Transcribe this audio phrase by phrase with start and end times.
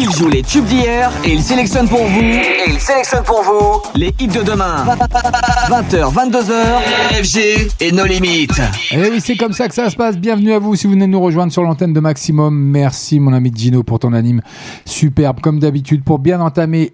[0.00, 2.20] Il joue les tubes d'hier et il sélectionne pour vous.
[2.68, 4.84] Il sélectionne pour vous les hits de demain.
[5.68, 8.60] 20h, 22h, FG et nos limites.
[8.92, 10.16] Et eh oui, c'est comme ça que ça se passe.
[10.16, 12.54] Bienvenue à vous si vous venez nous rejoindre sur l'antenne de Maximum.
[12.54, 14.40] Merci mon ami Gino pour ton anime
[14.84, 16.92] superbe comme d'habitude pour bien entamer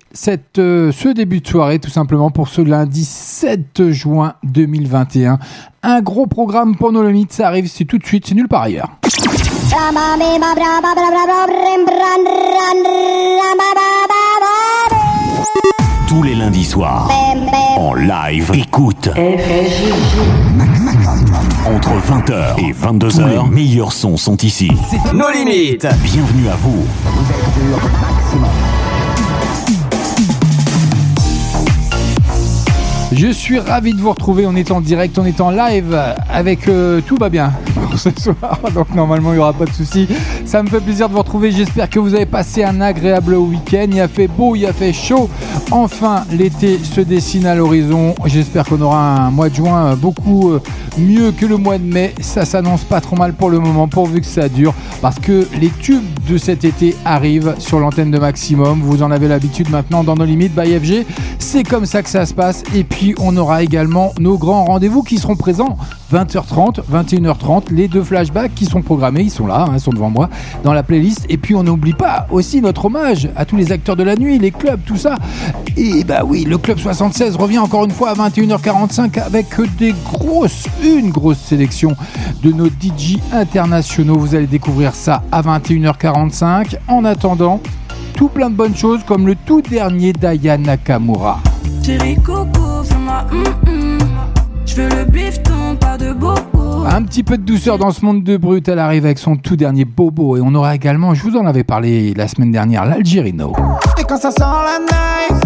[0.57, 5.39] euh, ce début de soirée tout simplement pour ce lundi 7 juin 2021.
[5.87, 8.63] Un gros programme pour nos limites, ça arrive, c'est tout de suite, c'est nulle part
[8.63, 8.89] ailleurs.
[16.09, 17.11] Tous les lundis soirs,
[17.77, 19.11] en live, écoute.
[21.67, 24.71] Entre 20h et 22h, les meilleurs sons sont ici.
[25.13, 25.87] Nos limites.
[26.03, 26.87] Bienvenue à vous.
[33.17, 34.45] Je suis ravi de vous retrouver.
[34.47, 35.97] On est en direct, on est en live
[36.29, 38.59] avec euh, tout va bien pour ce soir.
[38.75, 40.09] Donc normalement il n'y aura pas de souci.
[40.45, 41.53] Ça me fait plaisir de vous retrouver.
[41.53, 43.87] J'espère que vous avez passé un agréable week-end.
[43.91, 45.31] Il a fait beau, il a fait chaud.
[45.71, 48.17] Enfin, l'été se dessine à l'horizon.
[48.27, 50.61] J'espère qu'on aura un mois de juin beaucoup euh,
[50.99, 52.15] mieux que le mois de mai.
[52.21, 54.75] Ça s'annonce pas trop mal pour le moment, pourvu que ça dure.
[55.01, 58.81] Parce que les tubes de cet été arrivent sur l'antenne de Maximum.
[58.83, 61.07] Vous en avez l'habitude maintenant dans nos limites by FG.
[61.39, 62.65] C'est comme ça que ça se passe.
[62.75, 65.77] Et puis on aura également nos grands rendez-vous qui seront présents
[66.13, 70.11] 20h30, 21h30, les deux flashbacks qui sont programmés, ils sont là, hein, ils sont devant
[70.11, 70.31] moi
[70.63, 71.27] dans la playlist.
[71.29, 74.39] Et puis on n'oublie pas aussi notre hommage à tous les acteurs de la nuit,
[74.39, 75.17] les clubs, tout ça.
[75.77, 80.67] Et bah oui, le club 76 revient encore une fois à 21h45 avec des grosses,
[80.83, 81.97] une grosse sélection
[82.43, 84.19] de nos DJ internationaux.
[84.19, 86.77] Vous allez découvrir ça à 21h45.
[86.89, 87.61] En attendant,
[88.15, 91.41] tout plein de bonnes choses comme le tout dernier d'Aya Nakamura.
[91.85, 91.93] Je
[94.77, 96.87] veux le bifton, pas de bobo.
[96.87, 99.55] Un petit peu de douceur dans ce monde de brut, elle arrive avec son tout
[99.55, 100.39] dernier bobo.
[100.39, 103.53] Et on aura également, je vous en avais parlé la semaine dernière, l'Algérino.
[103.99, 105.43] Et quand ça sent la neige,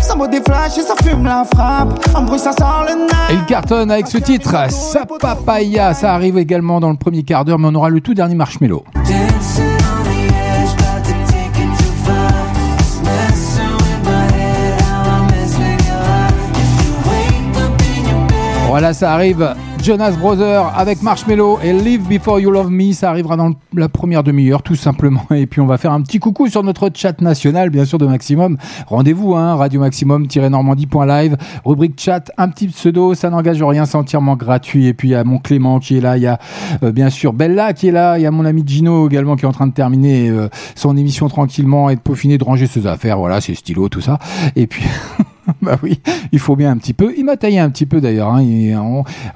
[0.00, 1.98] ça vaut des flashs et ça fume la frappe.
[2.14, 3.34] En bruit, ça sent le.
[3.34, 5.94] Et il cartonne avec ce titre, Sa papaya.
[5.94, 8.84] Ça arrive également dans le premier quart d'heure, mais on aura le tout dernier marshmallow.
[18.72, 19.54] Voilà, ça arrive.
[19.84, 22.94] Jonas Brothers avec Marshmello et Live Before You Love Me.
[22.94, 25.26] Ça arrivera dans la première demi-heure, tout simplement.
[25.30, 28.06] Et puis, on va faire un petit coucou sur notre chat national, bien sûr, de
[28.06, 28.56] Maximum.
[28.86, 34.86] Rendez-vous, hein, radio maximum-normandie.live, rubrique chat, un petit pseudo, ça n'engage rien, c'est entièrement gratuit.
[34.86, 36.38] Et puis, il y a mon Clément qui est là, il y a
[36.82, 39.44] euh, bien sûr Bella qui est là, il y a mon ami Gino également qui
[39.44, 42.86] est en train de terminer euh, son émission tranquillement et de peaufiner, de ranger ses
[42.86, 43.18] affaires.
[43.18, 44.18] Voilà, ses stylos, tout ça.
[44.56, 44.82] Et puis.
[45.62, 47.12] bah oui, il faut bien un petit peu.
[47.16, 48.34] Il m'a taillé un petit peu d'ailleurs.
[48.34, 48.44] Hein.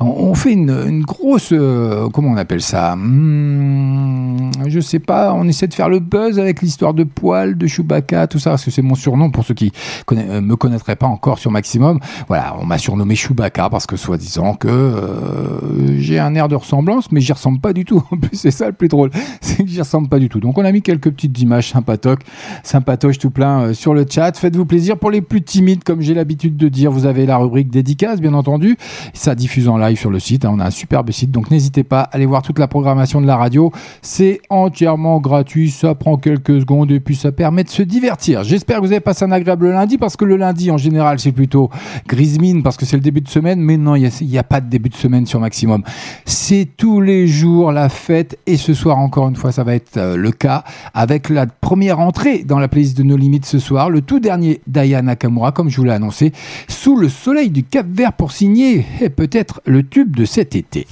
[0.01, 2.95] On, fait une, grosse, euh, comment on appelle ça?
[2.97, 5.33] Hmm, Je sais pas.
[5.35, 8.65] On essaie de faire le buzz avec l'histoire de poil, de Chewbacca, tout ça, parce
[8.65, 9.73] que c'est mon surnom pour ceux qui
[10.13, 11.99] ne euh, me connaîtraient pas encore sur Maximum.
[12.29, 17.11] Voilà, on m'a surnommé Chewbacca parce que soi-disant que euh, j'ai un air de ressemblance,
[17.11, 18.03] mais j'y ressemble pas du tout.
[18.17, 20.39] En plus, c'est ça le plus drôle, c'est que j'y ressemble pas du tout.
[20.39, 22.21] Donc on a mis quelques petites images sympatoques,
[22.63, 24.37] sympatoches tout plein sur le chat.
[24.37, 27.71] Faites-vous plaisir pour les plus timides comme j'ai l'habitude de dire, vous avez la rubrique
[27.71, 28.77] dédicace, bien entendu.
[29.15, 30.45] Ça diffuse en live sur le site.
[30.45, 30.53] Hein.
[30.55, 33.27] On a un superbe site, donc n'hésitez pas à aller voir toute la programmation de
[33.27, 33.73] la radio.
[34.03, 38.45] C'est entièrement gratuit, ça prend quelques secondes et puis ça permet de se divertir.
[38.45, 41.33] J'espère que vous avez passé un agréable lundi parce que le lundi, en général, c'est
[41.33, 41.71] plutôt
[42.07, 43.61] grise mine parce que c'est le début de semaine.
[43.61, 45.83] Mais non, il n'y a, pas de début de semaine sur Maximum.
[46.25, 49.97] C'est tous les jours la fête et ce soir, encore une fois, ça va être
[49.97, 50.65] euh, le cas
[50.95, 54.61] avec la première entrée dans la playlist de nos limites ce soir, le tout dernier
[54.67, 56.33] d'Aya Nakamura, comme je vous l'ai annoncé,
[56.69, 60.87] sous le soleil du Cap Vert pour signer et peut-être le tube de cet été.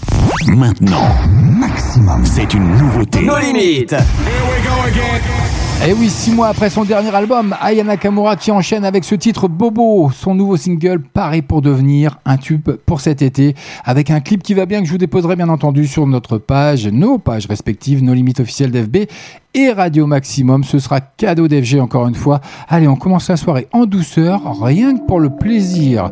[0.46, 1.08] Maintenant,
[1.58, 3.22] maximum, c'est une nouveauté.
[3.22, 3.94] Nos limites.
[5.82, 9.14] Et eh oui, six mois après son dernier album, Aya Nakamura qui enchaîne avec ce
[9.14, 13.54] titre Bobo, son nouveau single paraît pour devenir un tube pour cet été,
[13.84, 16.86] avec un clip qui va bien que je vous déposerai bien entendu sur notre page,
[16.86, 19.08] nos pages respectives, nos limites officielles d'FB
[19.54, 20.64] et Radio Maximum.
[20.64, 22.40] Ce sera cadeau d'FG encore une fois.
[22.68, 26.10] Allez, on commence la soirée en douceur, rien que pour le plaisir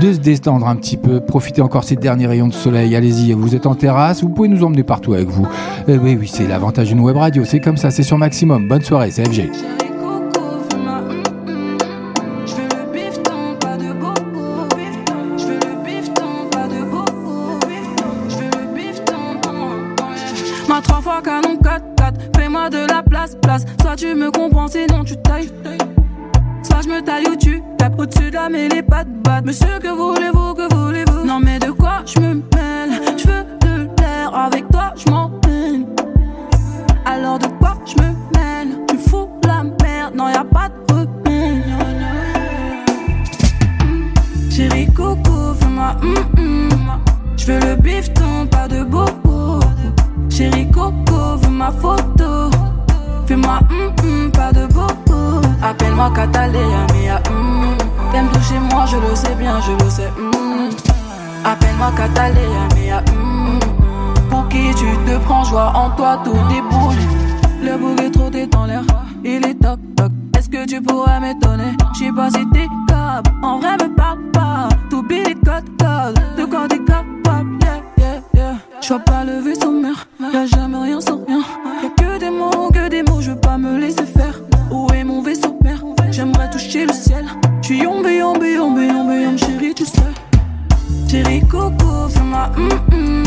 [0.00, 2.94] de se détendre un petit peu, profiter encore ces derniers rayons de soleil.
[2.94, 5.46] Allez-y, vous êtes en terrasse, vous pouvez nous emmener partout avec vous.
[5.88, 8.68] Eh oui, oui, c'est l'avantage d'une web radio, c'est comme ça, c'est sur Maximum.
[8.68, 9.85] Bonne soirée, c'est FG.
[24.66, 25.48] non, c'est non, tu tailles.
[26.62, 29.44] Soit je me taille ou tu tapes au-dessus de la mêlée, pas de batte.
[29.44, 31.24] Monsieur, que voulez-vous, que voulez-vous?
[31.24, 33.00] Non, mais de quoi je me mêle?
[33.16, 35.86] Je veux de l'air, avec toi je m'emmène.
[37.04, 38.80] Alors de quoi je me mêle?
[38.88, 41.64] Tu fous la merde, non, y a pas de remède.
[43.84, 44.50] Mmh.
[44.50, 46.68] Chérie, coco, fais-moi mm, mm.
[47.36, 49.60] Je veux le bifton, pas de bobo.
[50.28, 52.50] Chérie, coco, veux ma photo.
[53.26, 55.40] Fais-moi hum hum, pas de bobo.
[55.62, 57.76] Appelle-moi Catalina, mais hum.
[58.12, 60.10] T'aimes toucher moi, je le sais bien, je le sais.
[60.16, 60.70] Hum.
[61.44, 63.58] Appelle-moi Catalina, mais hum.
[64.30, 66.94] Pour qui tu te prends, joie en toi, tout déboule.
[67.62, 68.82] Le bouc est trop dans l'air,
[69.24, 70.12] il est toc toc.
[70.36, 71.76] Est-ce que tu pourrais m'étonner?
[71.94, 74.68] J'sais pas si t'es capable, en vrai me parle pas.
[74.88, 78.54] T'oublies les codes codes, de quand t'es capable, yeah yeah yeah.
[78.80, 81.40] J'vois pas le vaisseau mère, y'a jamais rien sans rien.
[82.72, 84.40] Que des mots, je veux pas me laisser faire.
[84.70, 85.82] Où est mon vaisseau père?
[86.10, 87.26] J'aimerais toucher le ciel.
[87.62, 90.02] J'suis yombe, yombe, yombe, yombe, yombe, chérie, tu sais.
[91.08, 93.24] Chérie Coco, fais-moi hum hum.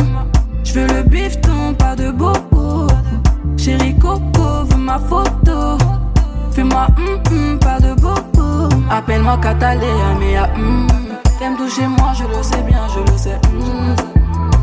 [0.64, 2.88] J'veux le bifton, pas de bobo.
[3.58, 5.78] Chérie Coco, veux ma photo.
[6.52, 8.70] Fais-moi hum hum, pas de bobo.
[8.90, 10.88] Appelle-moi Catalina, mais ah hum.
[11.40, 13.40] T'aimes toucher moi, je le sais bien, je le sais.
[13.54, 13.96] hum.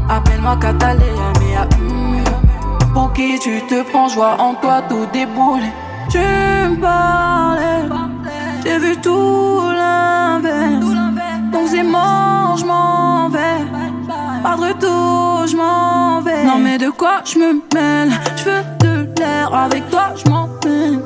[0.08, 2.05] Appelle-moi Catalina, mais ah hum.
[2.96, 5.60] Pour qui tu te prends, joie en toi, tout déboule.
[6.08, 7.84] Tu me parlais,
[8.64, 10.82] j'ai vu tout l'inverse.
[11.52, 13.60] Donc c'est mort, je m'en vais.
[14.42, 16.44] Pas de retour, je m'en vais.
[16.44, 18.12] Non mais de quoi je me mêle?
[18.34, 20.98] Je veux de l'air, avec toi je m'en mêle.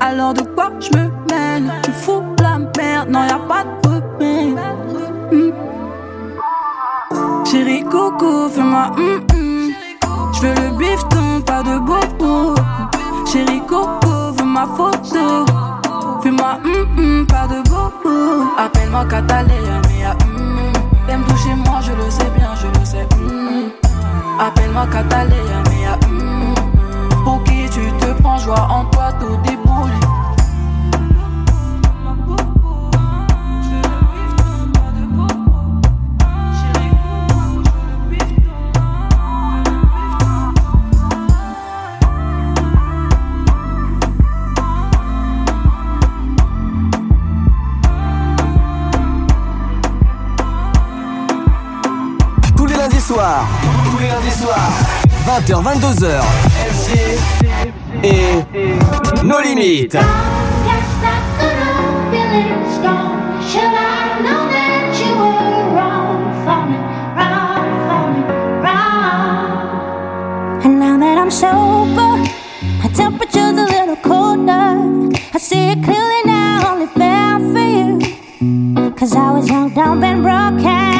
[0.00, 1.70] Alors de quoi je me mêle?
[1.82, 4.58] Tu fous la merde, non y a pas de remède.
[5.32, 5.52] Hmm.
[7.44, 9.31] Chérie Coco, fais-moi hum.
[10.42, 12.56] Je veux le bifton, pas de bobo.
[13.30, 15.46] Chérie Coco, veux ma photo.
[16.20, 18.48] Fais-moi hum hum, pas de bobo.
[18.58, 20.72] Appelle-moi Catalina, mais ah, hum.
[21.06, 23.06] T'aimes toucher moi, je le sais bien, je le sais.
[24.40, 25.86] Appelle-moi Catalina, mais.
[27.24, 29.61] Pour qui tu te prends, joie en toi, tout déboule.
[65.76, 66.78] Wrong for me,
[67.18, 68.22] wrong for me,
[68.64, 69.62] wrong?
[70.64, 72.12] And now that I'm sober,
[72.80, 75.12] my temperature's a little colder.
[75.34, 78.90] I see it clearly now, only fair for you.
[78.94, 80.91] Cause I was young, dumb, and broken.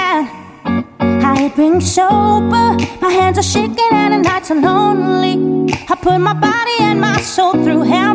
[1.84, 5.73] Sober, my hands are shaking and the nights are lonely.
[5.88, 8.14] I put my body and my soul through hell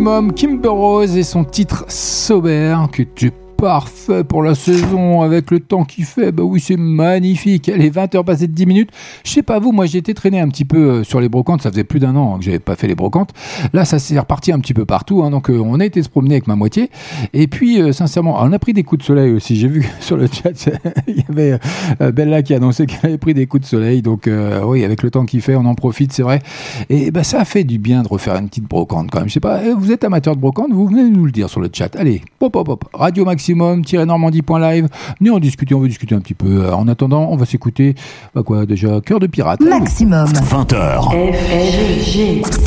[0.00, 3.30] maximum, Kimber Rose et son titre Sober que tu
[3.64, 6.32] parfait pour la saison avec le temps qu'il fait.
[6.32, 7.68] Bah oui, c'est magnifique.
[7.68, 8.90] Elle est 20h passées de 10 minutes.
[9.24, 11.62] Je sais pas vous, moi j'ai été traîné un petit peu euh, sur les brocantes.
[11.62, 13.30] Ça faisait plus d'un an que j'avais pas fait les brocantes.
[13.72, 15.22] Là, ça s'est reparti un petit peu partout.
[15.22, 15.30] Hein.
[15.30, 16.90] donc euh, on a été se promener avec ma moitié.
[17.32, 19.56] Et puis, euh, sincèrement, on a pris des coups de soleil aussi.
[19.56, 20.50] J'ai vu sur le chat,
[21.06, 21.58] il y avait
[22.00, 24.02] Bella qui annonçait qu'elle avait pris des coups de soleil.
[24.02, 24.28] Donc
[24.64, 26.40] oui, avec le temps qu'il fait, on en profite, c'est vrai.
[26.88, 29.28] Et bah, ça a fait du bien de refaire une petite brocante quand même.
[29.28, 31.68] Je sais pas, vous êtes amateur de brocante, vous venez nous le dire sur le
[31.72, 31.94] chat.
[31.96, 32.84] Allez, pop, pop, pop.
[32.92, 34.88] Radio Maximum maximum-normandie.live.
[35.20, 36.72] Venez en discuter, on veut discuter un petit peu.
[36.72, 37.94] En attendant, on va s'écouter,
[38.34, 39.60] bah quoi, déjà, Cœur de Pirate.
[39.60, 40.26] Maximum.
[40.28, 41.14] 20h.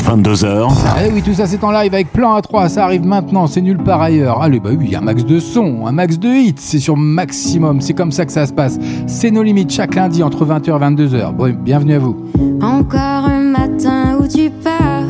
[0.04, 0.68] 22h.
[1.04, 3.78] Eh oui, tout ça c'est en live avec Plan A3, ça arrive maintenant, c'est nulle
[3.78, 4.42] part ailleurs.
[4.42, 6.78] Allez, bah oui, il y a un max de son, un max de hits, c'est
[6.78, 8.78] sur Maximum, c'est comme ça que ça se passe.
[9.08, 11.34] C'est nos limites chaque lundi entre 20h et 22h.
[11.34, 12.16] Bon, bienvenue à vous.
[12.62, 15.02] Encore un matin où tu pars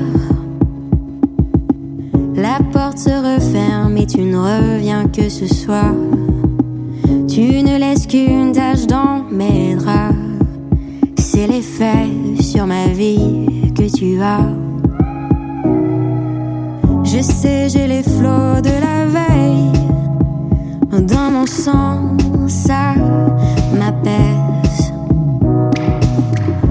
[2.36, 5.92] la porte se referme et tu ne reviens que ce soir.
[7.28, 10.14] Tu ne laisses qu'une tache dans mes draps.
[11.18, 12.06] C'est l'effet
[12.40, 14.46] sur ma vie que tu as.
[17.02, 19.77] Je sais, j'ai les flots de la veille
[20.90, 22.16] dans mon sang,
[22.46, 22.94] ça
[23.78, 24.92] m'apaise.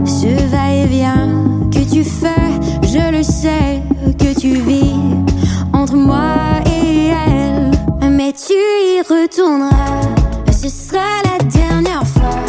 [0.05, 2.51] Ce va-et-vient que tu fais,
[2.83, 3.81] je le sais
[4.17, 4.95] que tu vis
[5.93, 7.71] moi et elle.
[8.09, 10.01] Mais tu y retourneras.
[10.51, 12.43] Ce sera la dernière fois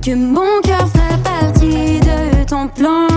[0.00, 3.11] que mon cœur fera partie de ton plan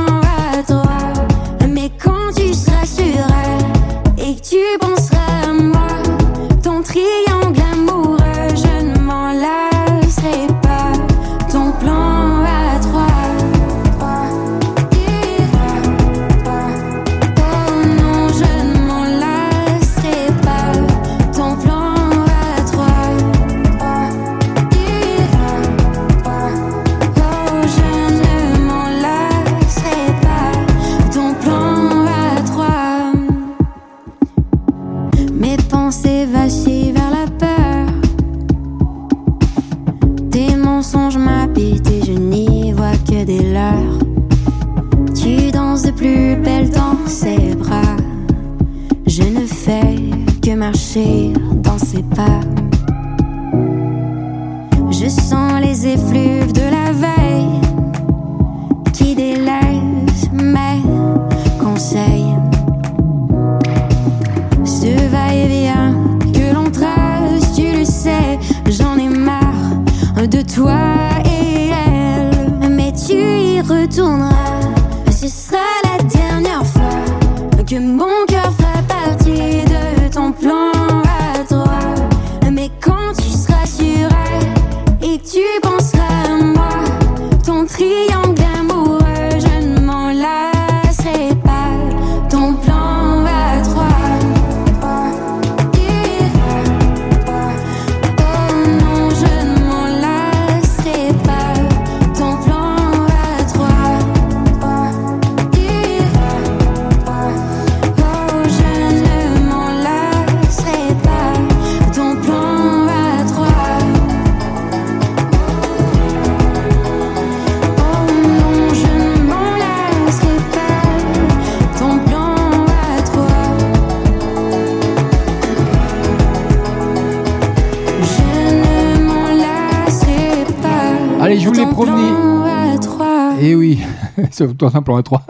[134.36, 135.22] c'est tout simplement un 3.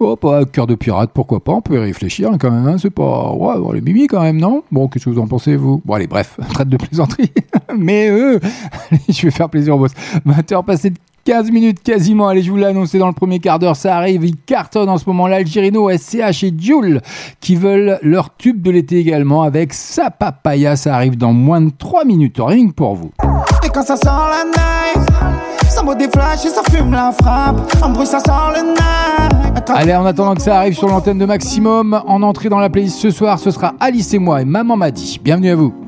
[0.00, 2.76] Oh, pas cœur de pirate, pourquoi pas, on peut y réfléchir hein, quand même, hein,
[2.78, 3.32] c'est pas...
[3.32, 4.62] Ouais, les mimi quand même, non?
[4.72, 5.82] Bon, qu'est-ce que vous en pensez, vous?
[5.84, 7.30] Bon, allez, bref, traite de plaisanterie.
[7.78, 8.40] Mais eux,
[8.90, 9.92] allez, je vais faire plaisir au boss.
[10.26, 13.58] 20h passé de 15 minutes quasiment, allez, je vous l'ai annoncé dans le premier quart
[13.58, 17.00] d'heure, ça arrive, ils cartonnent en ce moment, l'Algérino, SCH et Joule,
[17.40, 21.70] qui veulent leur tube de l'été également, avec sa papaya, ça arrive dans moins de
[21.70, 23.10] 3 minutes, que pour vous.
[29.68, 32.98] Allez, en attendant que ça arrive sur l'antenne de Maximum, en entrée dans la playlist
[32.98, 35.18] ce soir, ce sera Alice et moi et Maman m'a dit.
[35.22, 35.83] Bienvenue à vous.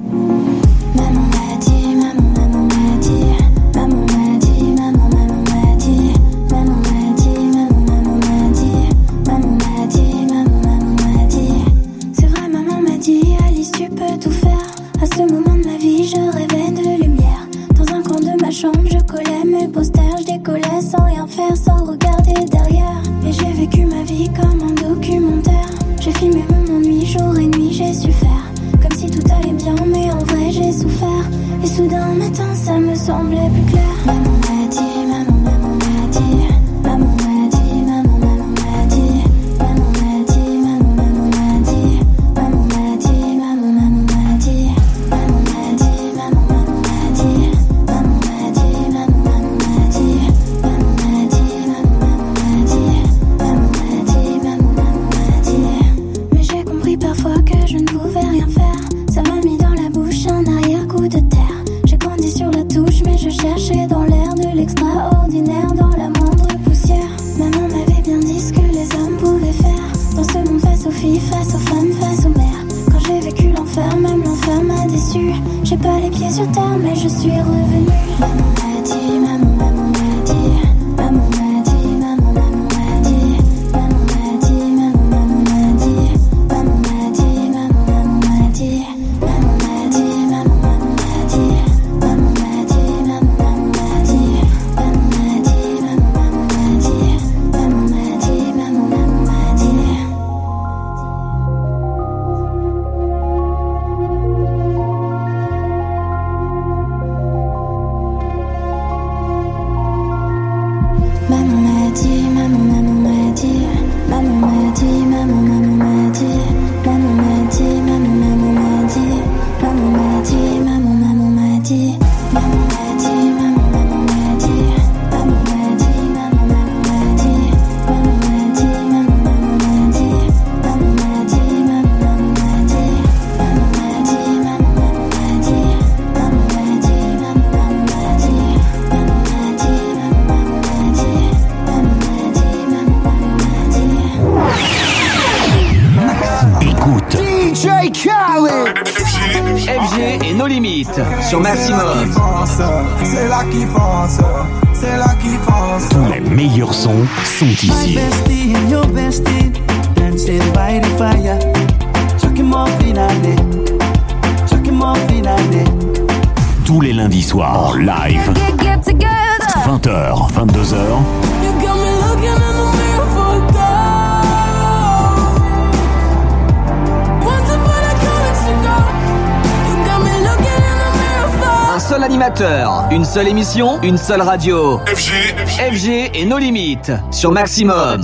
[184.07, 184.79] Seule radio.
[184.87, 188.03] FG et nos limites sur Maximum.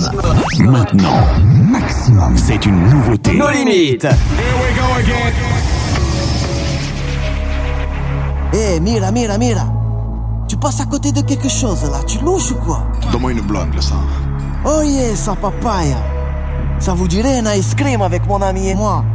[0.59, 3.33] Maintenant, Maximum, c'est une nouveauté.
[3.37, 4.05] Nos limites.
[8.53, 9.65] Eh, mira, mira, mira.
[10.49, 12.83] Tu passes à côté de quelque chose là, tu louches ou quoi?
[13.09, 13.95] Donne-moi une blonde, le sang.
[14.65, 15.95] Oh yeah, sa papaya.
[16.79, 19.05] Ça vous dirait un ice cream avec mon ami et moi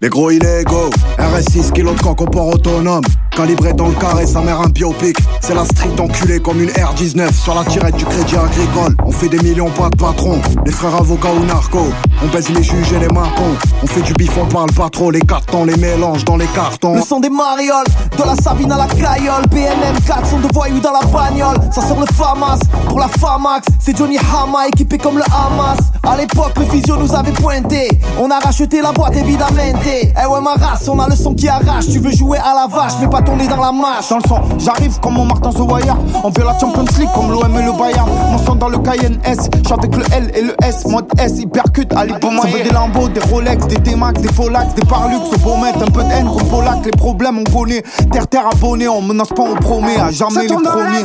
[0.00, 3.02] Les gros illégaux, RS6 kilos de coq au port autonome.
[3.36, 5.18] Calibré dans le carré, sa mère un biopic.
[5.42, 8.96] C'est la street enculée comme une R19 sur la tirette du crédit agricole.
[9.04, 10.40] On fait des millions, pas de patron.
[10.64, 11.92] Les frères avocats ou narcos.
[12.22, 13.54] On baise les juges et les marcons.
[13.82, 15.10] On fait du bif, on parle pas trop.
[15.10, 16.94] Les cartons, les mélanges dans les cartons.
[16.94, 17.84] Le son des marioles,
[18.16, 21.82] de la Sabine à la caillole BNM 4 sont de voyous dans la bagnole Ça
[21.82, 26.52] sort le FAMAS, pour la FAMAX C'est Johnny Hama équipé comme le Hamas À l'époque
[26.58, 30.88] le physio nous avait pointé On a racheté la boîte évidemment Eh ouais ma race,
[30.88, 33.46] on a le son qui arrache Tu veux jouer à la vache mais pas tourner
[33.46, 35.96] dans la mâche Dans le son, j'arrive comme mon Martin Wire.
[36.24, 38.08] On veut la Champions League comme l'OM et le Bayern.
[38.30, 40.86] Mon son dans le Cayenne S, je avec le L et le S.
[40.86, 44.74] Mode S, il percute à Ça veut des Lambeaux, des Rolex, des T-Max, des Folax,
[44.74, 45.18] des Parlux.
[45.42, 46.84] Pour mettre un peu de haine comme Polak.
[46.84, 47.82] Les problèmes on connaît.
[48.10, 49.96] Terre, terre abonné, on menace pas, on promet.
[49.98, 51.04] À jamais les premiers.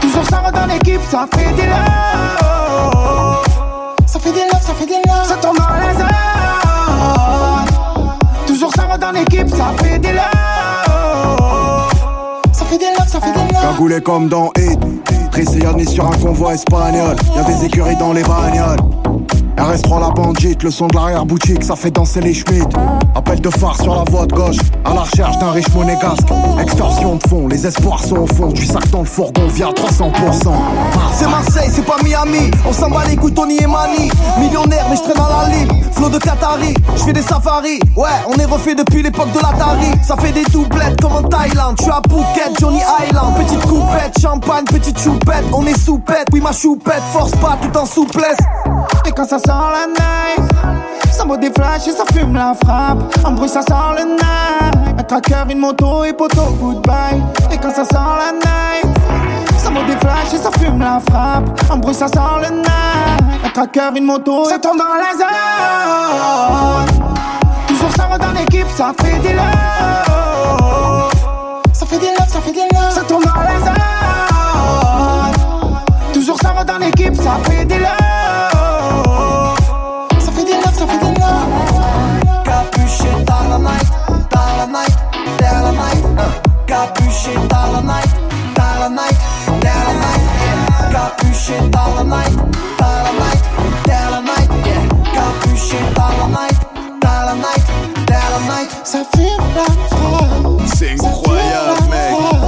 [0.00, 3.44] Toujours ça va dans l'équipe, ça fait des love.
[4.06, 5.24] Ça fait des love, ça fait des love.
[5.26, 7.64] Ça tourne dans les airs.
[8.46, 10.33] Toujours ça va dans l'équipe, ça fait des love.
[13.74, 14.78] Cagoulé comme dans Hit.
[15.32, 17.16] Tricéanis sur un convoi espagnol.
[17.34, 19.03] Y'a des écuries dans les bagnoles.
[19.56, 22.68] RS3 la bandite, le son de l'arrière-boutique, ça fait danser les Schmitt.
[23.14, 26.26] Appel de phare sur la voie de gauche, à la recherche d'un riche monégasque.
[26.60, 30.52] Extorsion de fond, les espoirs sont au fond, du sac dans le fourgon via 300%.
[31.12, 32.50] C'est Marseille, c'est pas Miami.
[32.66, 34.10] On s'en bat les couilles, Tony et Mani.
[34.38, 35.84] Millionnaire, mais je traîne dans la ligne.
[35.92, 37.78] Flow de Qatari, je fais des safaris.
[37.96, 39.92] Ouais, on est refait depuis l'époque de l'Atari.
[40.02, 41.80] Ça fait des doublettes comme en Thaïlande.
[41.80, 43.34] Suis à Phuket, Johnny Island.
[43.36, 45.44] Petite coupette, champagne, petite choupette.
[45.52, 47.02] On est soupette, oui ma choupette.
[47.12, 48.38] Force pas tout en souplesse.
[49.06, 50.50] Et quand ça sent la night,
[51.10, 52.98] ça vaut des flashs et ça fume la frappe.
[53.24, 54.98] En bruit, ça sent le night.
[54.98, 57.22] Un tracker, une moto et poteau, goodbye.
[57.50, 58.86] Et quand ça sent la night,
[59.58, 61.44] ça vaut des flashs et ça fume la frappe.
[61.70, 63.22] En bruit, ça sent le night.
[63.44, 65.28] Un tracker, une moto, ça tombe dans la zone.
[67.68, 69.44] Toujours ça va dans l'équipe, ça fait des love.
[71.72, 72.90] Ça fait des love, ça fait des love.
[72.90, 73.74] Ça tombe dans la zone.
[76.12, 78.03] Toujours ça va dans l'équipe, ça fait des love.
[82.98, 83.24] capuchin
[83.58, 83.78] main,
[84.30, 86.02] dans la might,
[86.66, 87.48] capuchin
[87.82, 88.24] night.
[88.54, 89.18] dynamite,
[89.60, 90.24] dynamite.
[90.44, 90.92] Yeah.
[90.92, 92.34] Capuchin night,
[92.78, 93.44] dynamite,
[93.86, 94.50] dynamite.
[94.64, 96.60] night, Capuchin dynamite,
[97.40, 97.64] night.
[98.06, 98.70] dynamite.
[98.84, 100.72] Ça fait la France.
[100.74, 102.43] C'est incroyable, mec.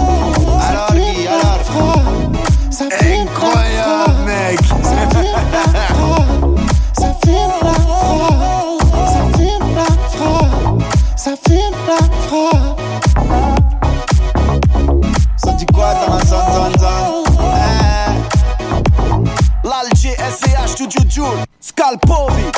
[21.17, 22.53] Jul, Skalpowi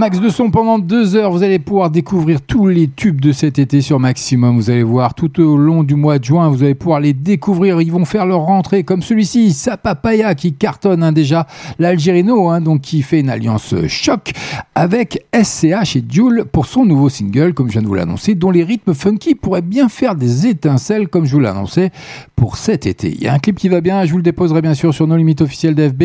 [0.00, 1.30] max de son pendant deux heures.
[1.30, 4.56] Vous allez pouvoir découvrir tous les tubes de cet été sur Maximum.
[4.56, 7.82] Vous allez voir tout au long du mois de juin, vous allez pouvoir les découvrir.
[7.82, 11.46] Ils vont faire leur rentrée comme celui-ci, Sapapaya qui cartonne hein, déjà
[11.78, 14.32] l'Algérino, hein, donc qui fait une alliance choc
[14.74, 18.50] avec SCH et Jules pour son nouveau single, comme je viens de vous l'annoncer, dont
[18.50, 21.90] les rythmes funky pourraient bien faire des étincelles, comme je vous l'annonçais
[22.36, 23.08] pour cet été.
[23.08, 25.06] Il y a un clip qui va bien, je vous le déposerai bien sûr sur
[25.06, 26.02] nos limites officielles d'FB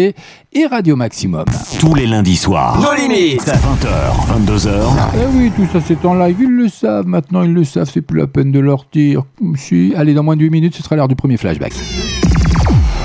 [0.51, 1.45] et Radio Maximum.
[1.79, 2.81] Tous les lundis soirs.
[2.81, 3.49] Nos limites.
[3.85, 4.69] 20h, 22h.
[5.15, 8.01] Eh oui, tout ça c'est en live, ils le savent, maintenant ils le savent, c'est
[8.01, 9.23] plus la peine de leur dire.
[9.55, 11.73] Si, allez, dans moins de 8 minutes, ce sera l'heure du premier flashback.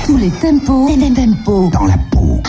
[0.06, 2.40] Tous les tempos, les tempos dans la peau.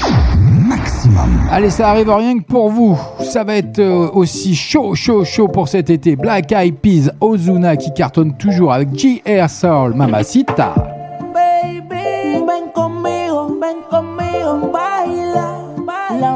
[0.50, 1.42] Maximum.
[1.52, 2.98] Allez, ça arrive rien que pour vous.
[3.20, 6.16] Ça va être euh, aussi chaud, chaud, chaud pour cet été.
[6.16, 9.50] Black Eyed Peas, Ozuna qui cartonne toujours avec J.R.
[9.50, 10.74] Soul, Mamacita.
[11.34, 15.58] Baby, ven conmigo, ven conmigo, baila.
[15.86, 16.20] baila.
[16.22, 16.36] La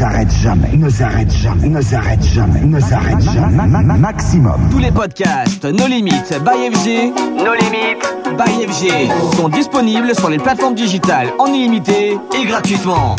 [0.00, 3.54] S'arrête jamais, ne s'arrête jamais, ne s'arrête jamais, ne s'arrête jamais.
[3.54, 4.58] Ma- ma- ma- Maximum.
[4.70, 7.12] Tous les podcasts No Limites by FG,
[7.44, 13.14] No Limites by FG sont disponibles sur les plateformes digitales en illimité et gratuitement.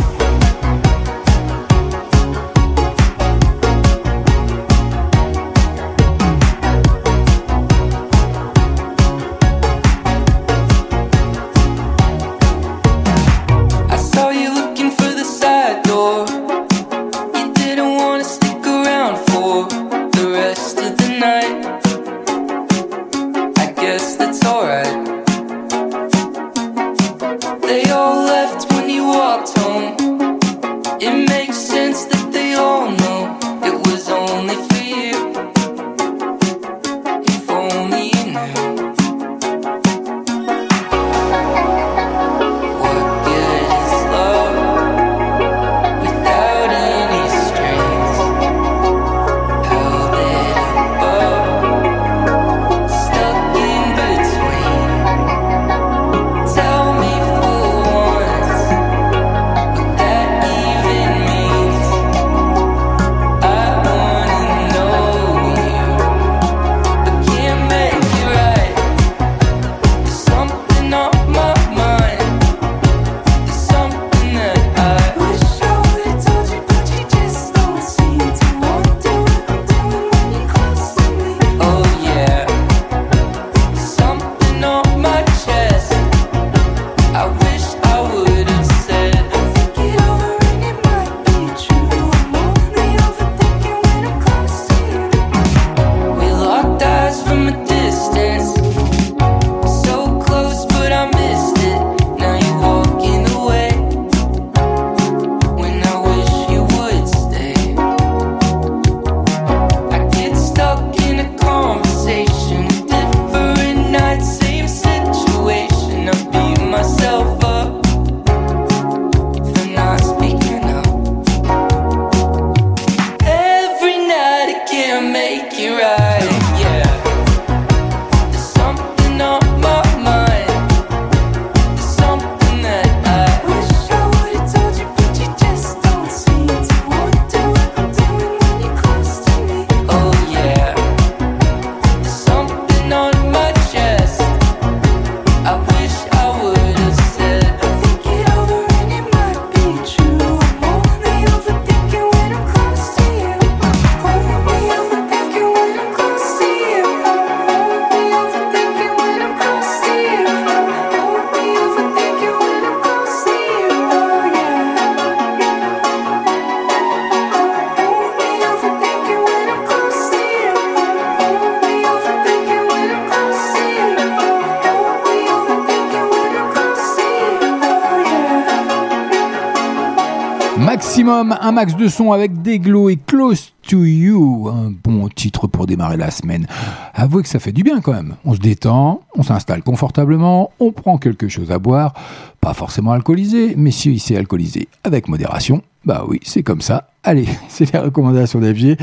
[181.52, 184.48] Un max de son avec Deglo et Close to You.
[184.48, 186.48] Un bon titre pour démarrer la semaine.
[186.94, 188.16] Avouez que ça fait du bien quand même.
[188.24, 191.94] On se détend, on s'installe confortablement, on prend quelque chose à boire.
[192.40, 196.88] Pas forcément alcoolisé, mais si c'est alcoolisé avec modération, bah oui, c'est comme ça.
[197.04, 198.78] Allez, c'est les recommandations d'FG.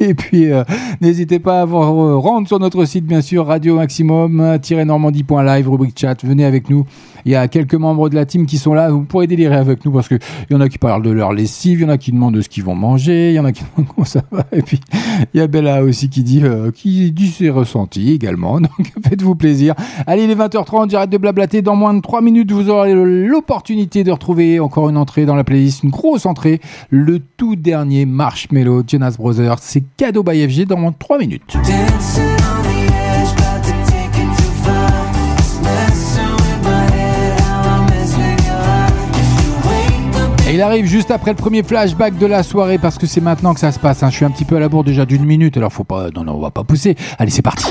[0.00, 0.64] Et puis, euh,
[1.00, 6.24] n'hésitez pas à vous rendre sur notre site, bien sûr, Radio Maximum-normandie.live, rubrique chat.
[6.24, 6.84] Venez avec nous.
[7.24, 8.90] Il y a quelques membres de la team qui sont là.
[8.90, 10.14] Vous pourrez délirer avec nous parce que
[10.48, 12.34] il y en a qui parlent de leur lessive, il y en a qui demandent
[12.34, 14.44] de ce qu'ils vont manger, il y en a qui demandent comment ça va.
[14.52, 14.80] Et puis,
[15.34, 18.60] il y a Bella aussi qui dit, euh, qui dit ses ressentis également.
[18.60, 19.74] Donc, faites-vous plaisir.
[20.06, 21.62] Allez, il est 20h30, j'arrête de blablater.
[21.62, 25.42] Dans moins de 3 minutes, vous aurez l'opportunité de retrouver encore une entrée dans la
[25.42, 29.58] playlist, une grosse entrée, le tout dernier Marshmello, Jonas Brothers.
[29.60, 31.56] C'est cadeau by dans 3 minutes.
[40.48, 43.52] Et il arrive juste après le premier flashback de la soirée parce que c'est maintenant
[43.52, 44.02] que ça se passe.
[44.04, 44.10] hein.
[44.10, 46.06] Je suis un petit peu à la bourre déjà d'une minute, alors faut pas.
[46.14, 46.94] Non, non, on va pas pousser.
[47.18, 47.66] Allez, c'est parti.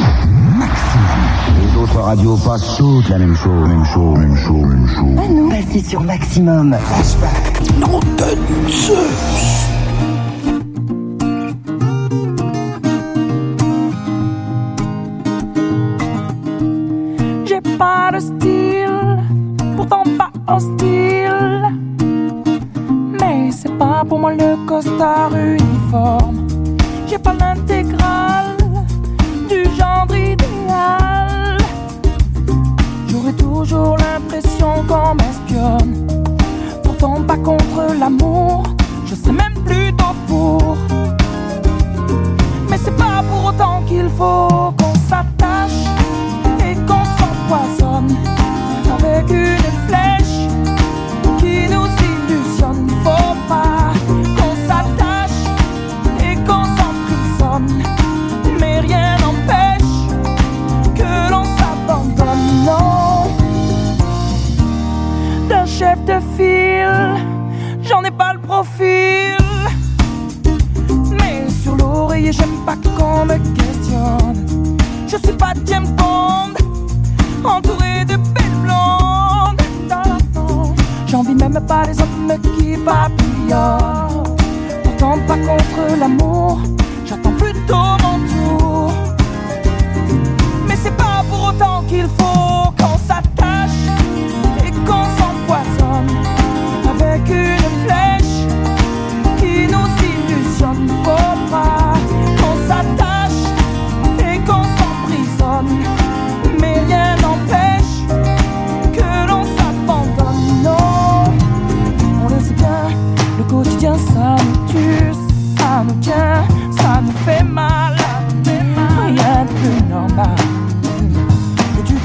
[1.74, 5.18] Les autres radios passent toutes la même chose, même chose, même chose, même chose.
[5.18, 6.76] Ah non, passez sur Maximum.
[7.80, 9.55] Nom de Zeus.
[18.12, 19.18] pas style,
[19.76, 21.74] pourtant pas hostile.
[23.20, 26.48] Mais c'est pas pour moi le costard uniforme.
[27.08, 28.58] J'ai pas l'intégrale
[29.50, 31.58] du genre idéal.
[33.08, 36.08] J'aurais toujours l'impression qu'on m'espionne.
[36.84, 38.64] Pourtant pas contre l'amour,
[39.06, 40.78] je sais même plutôt pour.
[42.70, 45.82] Mais c'est pas pour autant qu'il faut qu'on s'attache
[46.60, 50.50] et qu'on s'empoisonne avec une flèche
[51.40, 52.90] qui nous illusionne.
[53.04, 53.94] Faut pas
[54.38, 55.42] qu'on s'attache
[56.20, 57.84] et qu'on s'emprisonne,
[58.60, 59.94] mais rien n'empêche
[60.94, 62.66] que l'on s'abandonne.
[62.66, 63.30] Non,
[65.48, 67.24] d'un chef de file,
[67.82, 69.38] j'en ai pas le profil.
[71.12, 74.78] Mais sur l'oreiller, j'aime pas qu'on me questionne.
[75.08, 76.54] Je suis pas James Bond,
[77.48, 79.62] entouré de belles blondes.
[79.90, 80.74] Non,
[81.08, 84.36] J'envie même pas les hommes qui papillonnent.
[84.84, 86.60] Pourtant, pas contre l'amour,
[87.06, 88.92] j'attends plutôt mon tour.
[90.68, 93.90] Mais c'est pas pour autant qu'il faut qu'on s'attache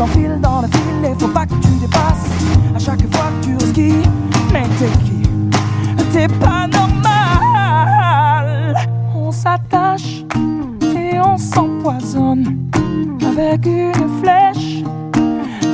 [0.00, 2.30] t'enfiles dans la file et faut pas que tu dépasses
[2.74, 3.98] à chaque fois que tu risques.
[4.50, 5.20] Mais t'es qui
[6.10, 7.14] T'es pas normal.
[9.14, 10.24] On s'attache
[10.96, 12.70] et on s'empoisonne
[13.30, 14.82] avec une flèche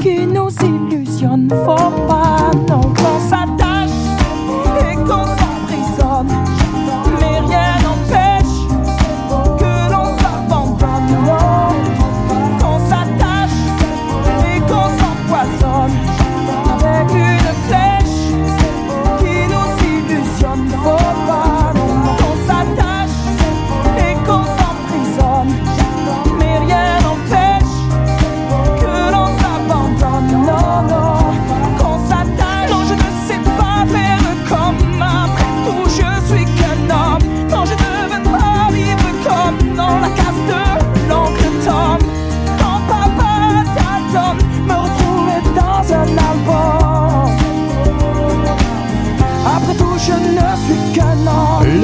[0.02, 1.48] qui nous illusionne.
[1.64, 2.25] Faut pas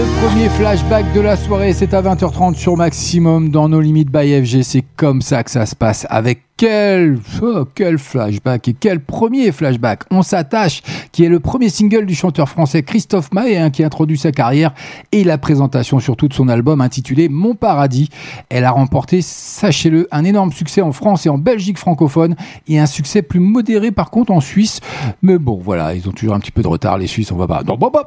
[0.03, 4.45] Le premier flashback de la soirée, c'est à 20h30 sur Maximum dans nos limites by
[4.45, 4.63] FG.
[4.63, 6.09] C'est comme ça que ça se passe.
[6.11, 10.83] Avec quel, oh, quel flashback et quel premier flashback On s'attache,
[11.13, 14.75] qui est le premier single du chanteur français Christophe Maé, hein, qui introduit sa carrière
[15.13, 18.09] et la présentation surtout de son album intitulé Mon Paradis.
[18.49, 22.35] Elle a remporté, sachez-le, un énorme succès en France et en Belgique francophone
[22.67, 24.81] et un succès plus modéré par contre en Suisse.
[25.23, 27.47] Mais bon, voilà, ils ont toujours un petit peu de retard, les Suisses, on va
[27.47, 27.63] pas.
[27.63, 28.03] Non, bon, bon.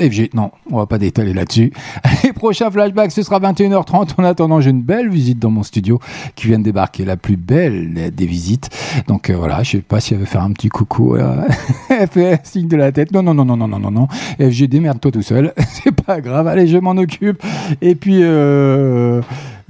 [0.00, 1.72] FG, non, on va pas détailler là-dessus.
[2.24, 4.14] Les prochains flashbacks, ce sera 21h30.
[4.18, 6.00] En attendant, j'ai une belle visite dans mon studio
[6.34, 8.70] qui vient de débarquer, la plus belle des visites.
[9.06, 11.16] Donc euh, voilà, je sais pas si elle veut faire un petit coucou.
[11.16, 11.46] euh,
[11.90, 13.12] elle fait signe de la tête.
[13.12, 14.08] Non, non, non, non, non, non, non, non.
[14.38, 15.52] FG, démerde-toi tout seul.
[15.68, 16.46] C'est pas grave.
[16.46, 17.42] Allez, je m'en occupe.
[17.80, 19.20] Et puis, euh...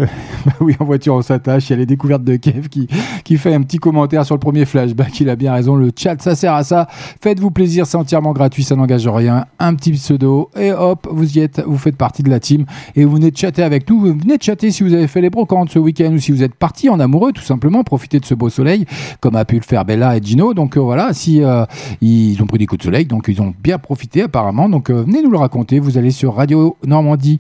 [0.46, 1.68] bah oui, en voiture, on s'attache.
[1.68, 2.88] Il y a les découvertes de Kev qui,
[3.24, 5.20] qui fait un petit commentaire sur le premier flashback.
[5.20, 5.76] Il a bien raison.
[5.76, 6.86] Le chat, ça sert à ça.
[7.22, 9.46] Faites-vous plaisir, c'est entièrement gratuit, ça n'engage rien.
[9.59, 12.64] Un petit pseudo et hop, vous y êtes, vous faites partie de la team
[12.96, 14.01] et vous venez de chatter avec nous.
[14.01, 16.42] Vous venez de chatter si vous avez fait les brocantes ce week-end ou si vous
[16.42, 17.84] êtes parti en amoureux, tout simplement.
[17.84, 18.86] Profitez de ce beau soleil,
[19.20, 20.55] comme a pu le faire Bella et Gino.
[20.55, 21.64] Donc euh, voilà, si euh,
[22.01, 24.68] ils ont pris des coups de soleil, donc ils ont bien profité apparemment.
[24.68, 25.78] Donc euh, venez nous le raconter.
[25.78, 27.38] Vous allez sur Radio Normandie,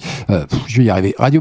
[0.66, 1.40] je vais y arriver, Radio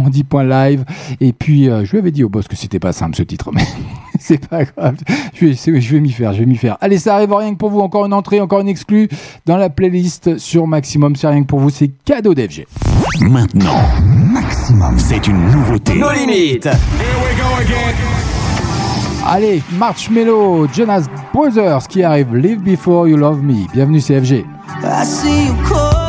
[0.00, 0.84] Maximum-normandie.live.
[1.20, 3.50] Et puis euh, je lui avais dit au boss que c'était pas simple ce titre,
[3.52, 3.66] mais
[4.18, 4.96] c'est pas grave.
[5.34, 6.76] Je vais, je vais m'y faire, je vais m'y faire.
[6.80, 7.80] Allez, ça arrive rien que pour vous.
[7.80, 9.08] Encore une entrée, encore une exclue
[9.46, 11.16] dans la playlist sur Maximum.
[11.16, 11.70] C'est rien que pour vous.
[11.70, 12.66] C'est cadeau d'FG.
[13.22, 15.94] Maintenant, Maximum, c'est une nouveauté.
[15.94, 16.68] Nos limites.
[19.26, 22.34] Allez, Marshmello, Jonas Brothers qui arrive.
[22.34, 23.66] Live Before You Love Me.
[23.72, 24.44] Bienvenue CFG.
[24.82, 25.99] I see you calling.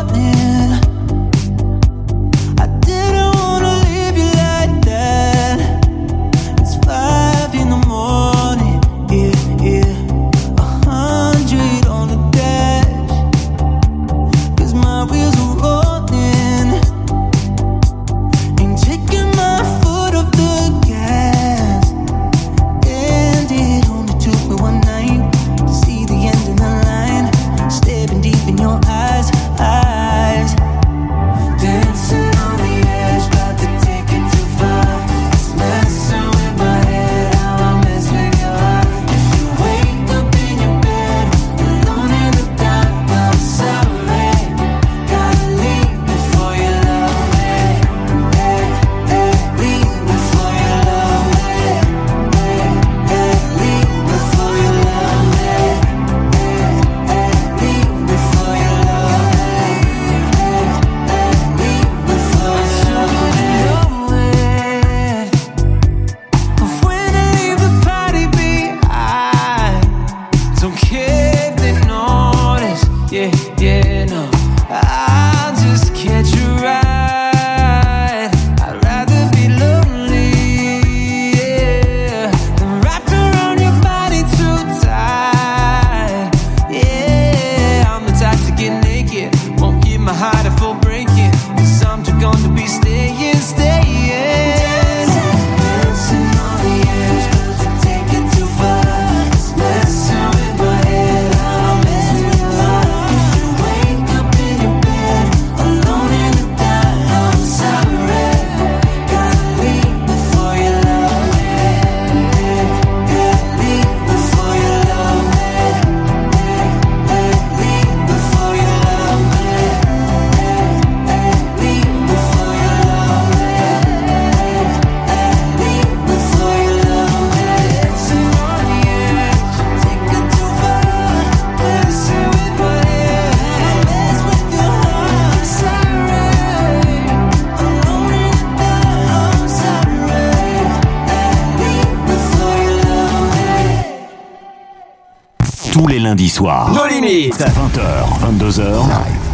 [146.42, 146.76] Lundis soirs.
[146.76, 147.38] No limites.
[147.38, 149.22] 20h, 22h.
[149.22, 149.31] This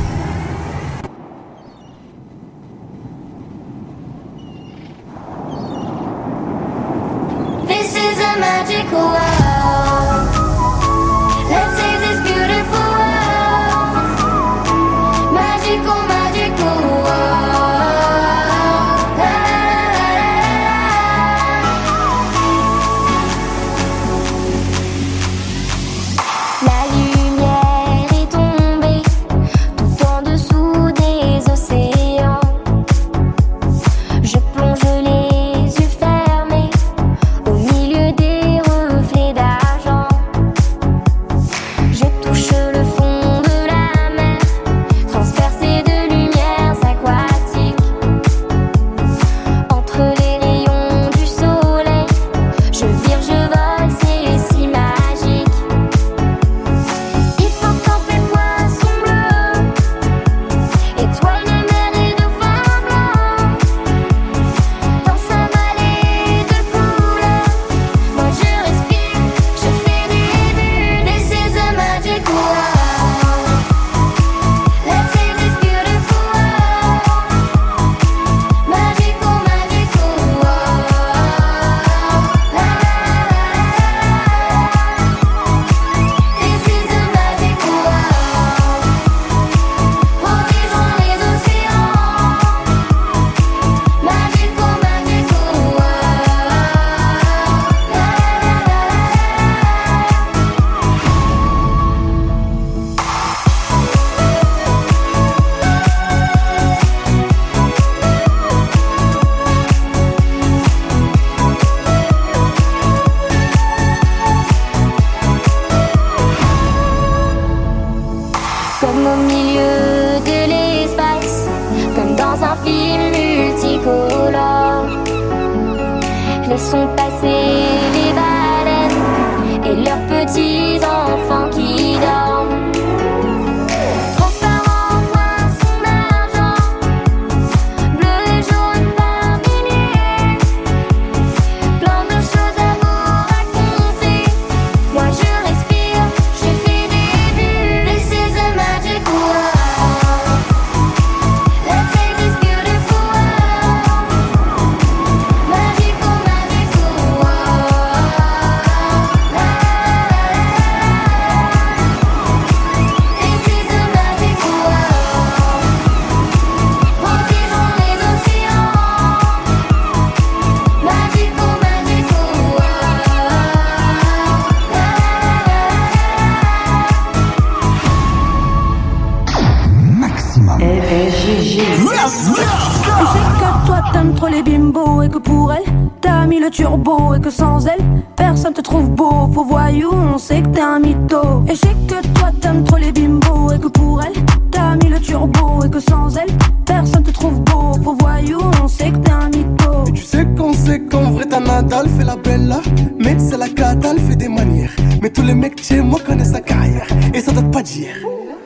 [197.27, 197.73] trouve beau.
[197.83, 199.91] Faux voyou, on sait que t'es un mytho.
[199.93, 202.59] Tu sais qu'on sait qu'en vrai ta Nadal fait la bella
[202.99, 204.71] Mais c'est la cata, elle fait des manières
[205.01, 207.95] Mais tous les mecs chez moi connaissent sa carrière Et ça date pas d'hier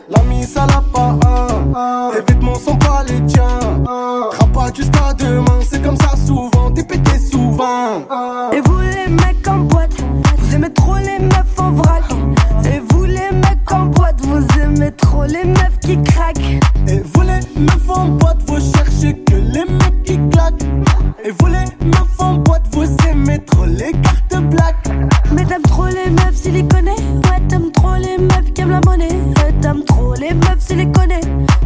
[0.10, 3.60] La mise à la pas un, Tes vêtements sont pas les tiens
[4.32, 8.02] Crains pas jusqu'à demain C'est comme ça souvent, t'es pété souvent
[8.54, 9.94] Et vous les mecs en boîte,
[10.38, 12.04] vous aimez trop les meufs en vrac.
[12.66, 14.92] Et vous les mecs en boîte, vous aimez
[15.22, 16.60] trop les meufs qui craquent.
[16.88, 20.64] Et vous les meufs en boîte, vous cherchez que les mecs qui claquent.
[21.24, 24.76] Et vous les meufs en boîte, vous aimez trop les cartes black.
[25.34, 29.08] Mais t'aimes trop les meufs siliconées Ouais, t'aimes trop les meufs qui aiment la monnaie.
[29.12, 31.22] Ouais, t'aimes trop les meufs siliconées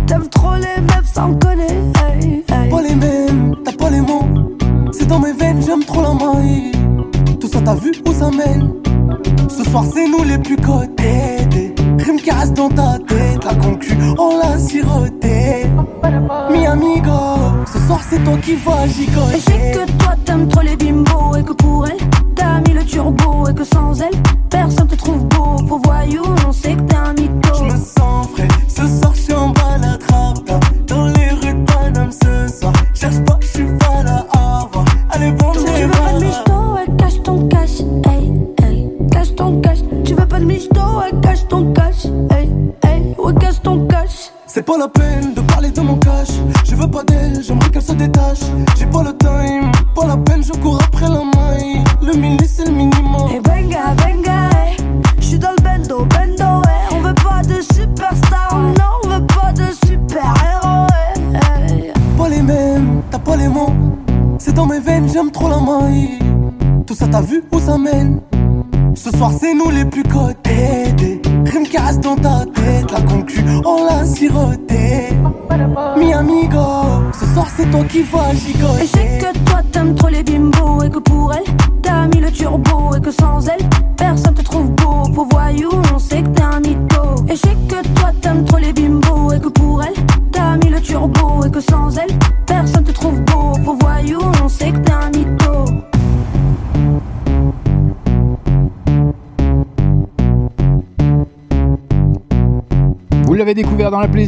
[0.07, 2.03] T'aimes trop les meufs sans connaître.
[2.03, 2.69] Hey, hey.
[2.69, 4.25] Pas les mêmes, t'as pas les mots.
[4.91, 6.71] C'est dans mes veines, j'aime trop la maille.
[7.39, 8.73] Tout ça t'as vu où ça mène?
[9.49, 11.45] Ce soir c'est nous les plus cotés.
[11.49, 12.94] Des rimes qui restent dans ta
[14.17, 15.65] on l'a siroté.
[16.51, 17.11] Mi amigo
[17.65, 20.47] Ce soir c'est toi qui vas Et gigoter que toi t'aimes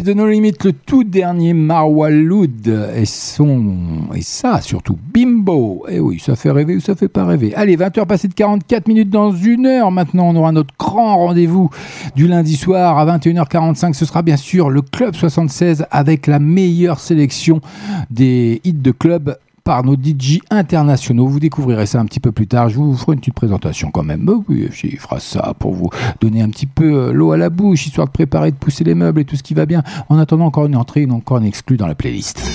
[0.07, 5.85] de No Limit, le tout dernier Marwa Loud et son et ça surtout Bimbo.
[5.89, 7.53] Et oui, ça fait rêver ou ça fait pas rêver.
[7.55, 9.91] Allez, 20h passées de 44 minutes dans une heure.
[9.91, 11.69] Maintenant, on aura notre grand rendez-vous
[12.15, 13.93] du lundi soir à 21h45.
[13.93, 17.59] Ce sera bien sûr le Club 76 avec la meilleure sélection
[18.09, 19.35] des hits de club
[19.67, 21.27] par nos DJ internationaux.
[21.27, 22.69] Vous découvrirez ça un petit peu plus tard.
[22.69, 24.25] Je vous ferai une petite présentation quand même.
[24.29, 25.89] Oh oui, FG fera ça pour vous
[26.21, 28.95] donner un petit peu euh, l'eau à la bouche, histoire de préparer, de pousser les
[28.95, 29.83] meubles et tout ce qui va bien.
[30.07, 32.49] En attendant, encore une entrée, une encore une exclue dans la playlist.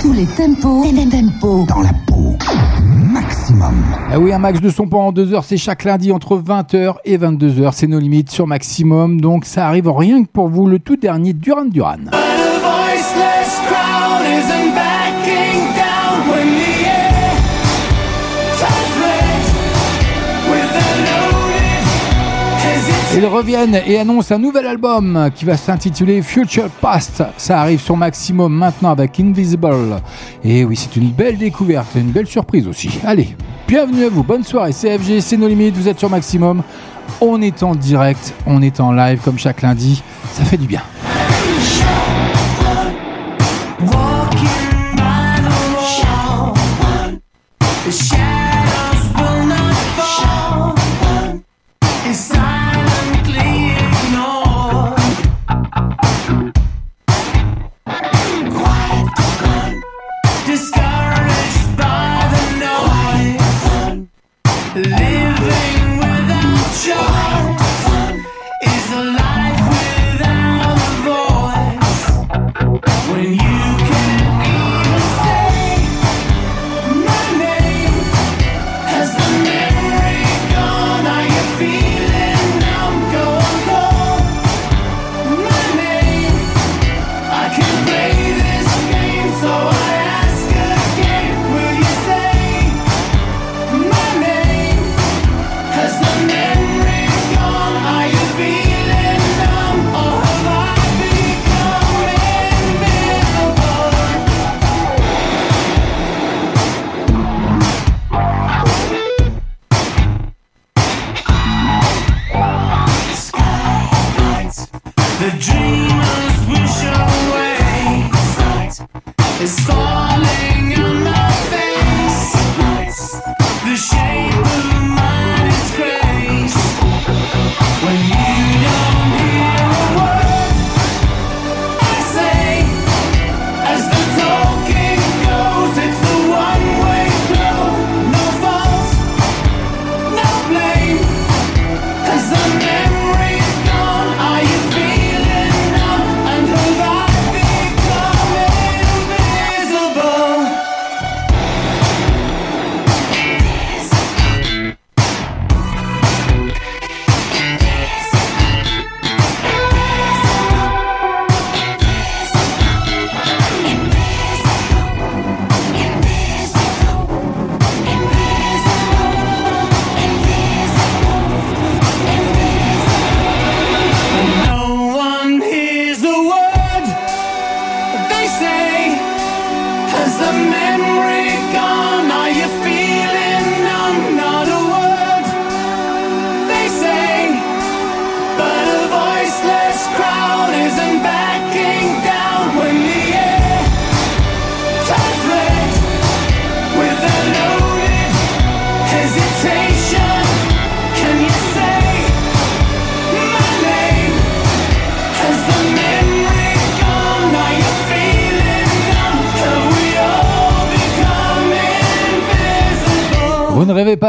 [0.00, 2.36] Tous les tempos, tempos dans la peau.
[2.86, 3.74] Maximum.
[4.12, 7.18] Ah oui, un max de son pendant deux heures, c'est chaque lundi entre 20h et
[7.18, 7.72] 22h.
[7.72, 9.20] C'est nos limites sur maximum.
[9.20, 11.96] Donc ça arrive rien que pour vous, le tout dernier Duran Duran.
[11.96, 14.99] The voiceless crowd isn't
[23.12, 27.24] Ils reviennent et annoncent un nouvel album qui va s'intituler Future Past.
[27.36, 30.00] Ça arrive sur Maximum maintenant avec Invisible.
[30.44, 33.00] Et oui, c'est une belle découverte, une belle surprise aussi.
[33.04, 33.36] Allez,
[33.66, 34.72] bienvenue à vous, bonne soirée.
[34.72, 36.62] CFG, c'est nos limites, vous êtes sur Maximum.
[37.20, 40.02] On est en direct, on est en live comme chaque lundi.
[40.32, 40.82] Ça fait du bien.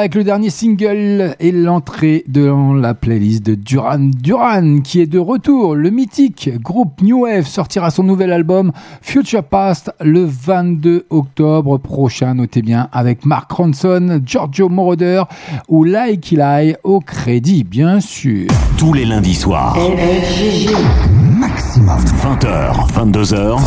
[0.02, 5.20] avec le dernier single et l'entrée dans la playlist de Duran Duran qui est de
[5.20, 5.76] retour.
[5.76, 8.72] Le mythique groupe New Wave sortira son nouvel album
[9.04, 15.22] Future Past le 22 octobre prochain, notez bien, avec Mark Ronson, Giorgio Moroder
[15.68, 18.48] ou Lai Kilai au crédit, bien sûr.
[18.80, 19.78] Tous les lundis soirs.
[21.82, 23.60] 20h, 22h.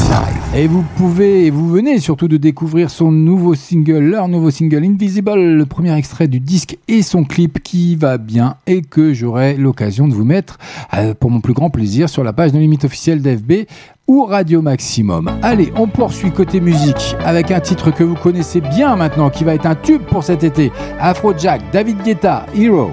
[0.55, 5.35] Et vous pouvez, vous venez surtout de découvrir son nouveau single, leur nouveau single Invisible,
[5.35, 10.07] le premier extrait du disque et son clip qui va bien et que j'aurai l'occasion
[10.07, 10.59] de vous mettre
[10.95, 13.67] euh, pour mon plus grand plaisir sur la page de limite officielle d'FB
[14.07, 15.31] ou Radio Maximum.
[15.43, 19.55] Allez, on poursuit côté musique avec un titre que vous connaissez bien maintenant, qui va
[19.55, 20.71] être un tube pour cet été.
[21.01, 22.93] Afrojack, David Guetta, Hero.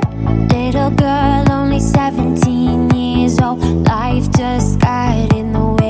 [0.50, 2.81] Little girl, only 17.
[3.24, 5.81] is all life just got in the way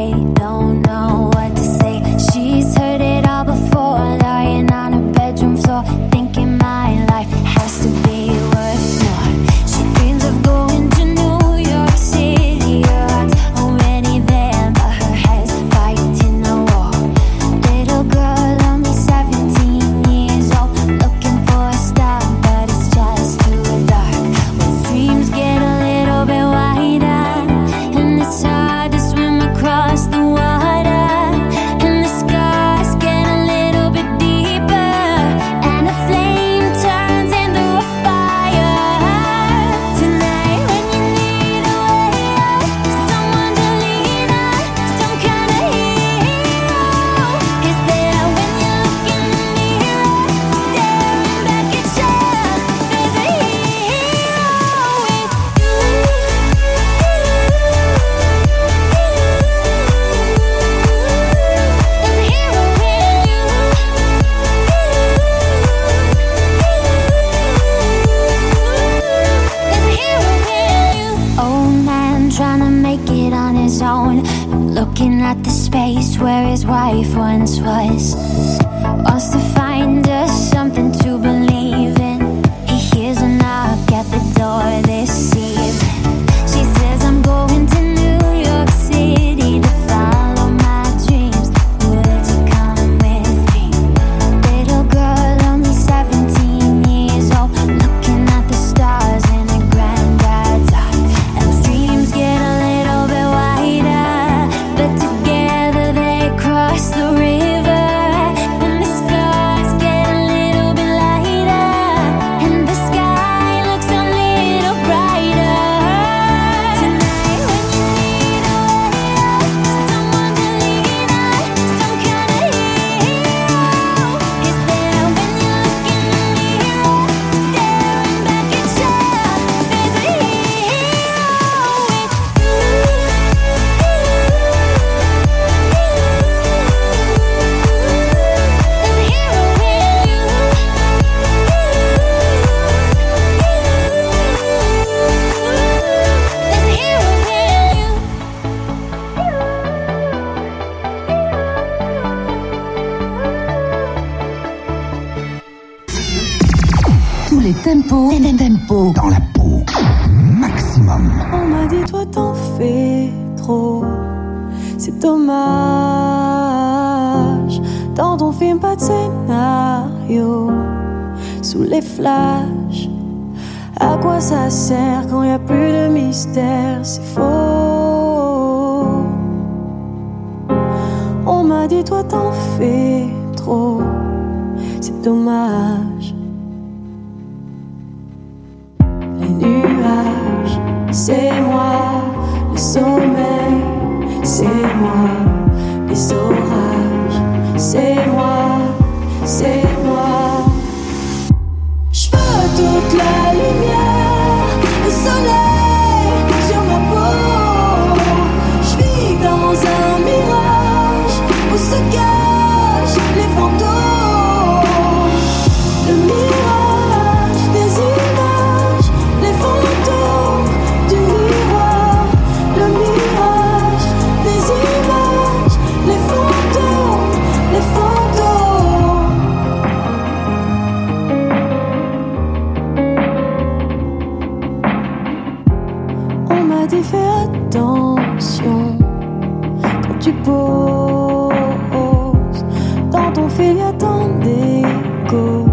[242.92, 245.46] dans ton feuilleton d'écho.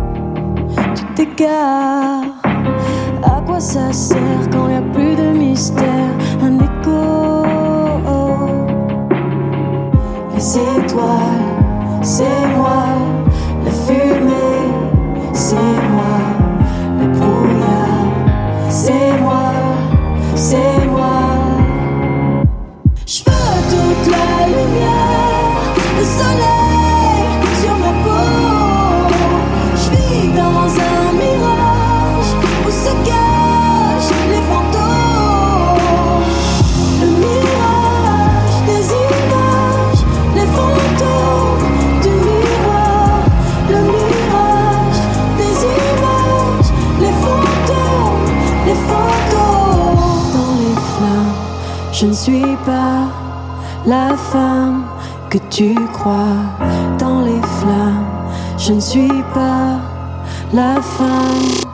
[0.95, 2.24] Tu t'égares.
[3.22, 6.12] À quoi ça sert quand y a plus de mystère?
[6.43, 6.68] Un écho.
[10.35, 13.18] Les étoiles, c'est moi.
[53.89, 54.84] La femme
[55.30, 56.36] que tu crois.
[56.99, 58.05] Dans les flammes,
[58.59, 59.80] je ne suis pas
[60.53, 61.68] la femme.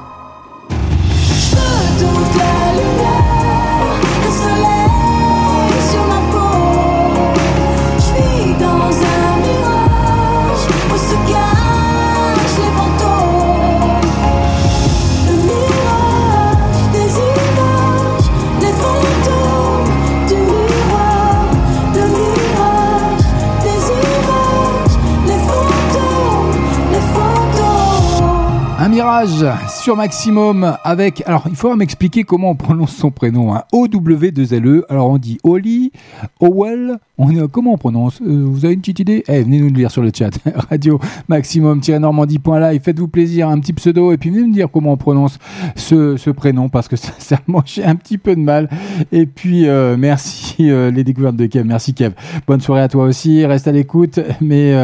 [29.68, 31.22] Sur Maximum avec.
[31.26, 33.54] Alors, il faudra m'expliquer comment on prononce son prénom.
[33.54, 33.62] Hein.
[33.72, 34.84] O-W-2-L-E.
[34.88, 35.92] Alors, on dit Oli,
[36.40, 36.98] Owell.
[37.16, 39.22] On est, comment on prononce Euh, Vous avez une petite idée?
[39.28, 40.30] Eh, venez nous le dire sur le chat.
[40.70, 40.98] Radio
[41.28, 42.80] Maximum-normandie.live.
[42.82, 44.12] Faites-vous plaisir, un petit pseudo.
[44.12, 45.38] Et puis, venez me dire comment on prononce
[45.76, 48.68] ce, prénom parce que sincèrement, j'ai un petit peu de mal.
[49.12, 51.64] Et puis, euh, merci euh, les découvertes de Kev.
[51.64, 52.14] Merci Kev.
[52.46, 53.46] Bonne soirée à toi aussi.
[53.46, 54.18] Reste à l'écoute.
[54.40, 54.74] Mais,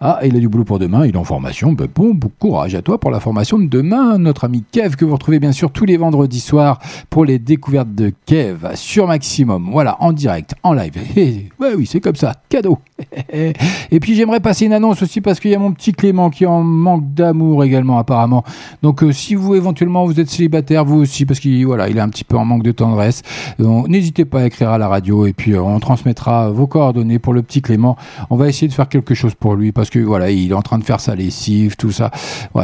[0.00, 1.06] ah, il a du boulot pour demain.
[1.06, 1.72] Il est en formation.
[1.72, 4.18] Ben, bon, bon courage à toi pour la formation de demain.
[4.18, 7.94] Notre ami Kev, que vous retrouvez bien sûr tous les vendredis soirs pour les découvertes
[7.94, 9.68] de Kev sur Maximum.
[9.70, 10.92] Voilà, en direct, en live.
[11.16, 12.34] Hé, ouais, oui, c'est comme ça.
[12.48, 12.78] Cadeau.
[13.32, 16.46] Et puis, j'aimerais passer une annonce aussi parce qu'il y a mon petit Clément qui
[16.46, 18.44] en manque d'amour également, apparemment.
[18.82, 22.00] Donc, euh, si vous, éventuellement, vous êtes célibataire, vous aussi, parce qu'il voilà, il est
[22.00, 23.22] un petit peu en manque de tendresse,
[23.58, 27.32] n'hésitez pas à écrire à la radio et puis euh, on transmettra vos coordonnées pour
[27.32, 27.96] le petit Clément.
[28.30, 30.62] On va essayer de faire quelque chose pour lui parce que voilà, il est en
[30.62, 32.10] train de faire sa lessive, tout ça.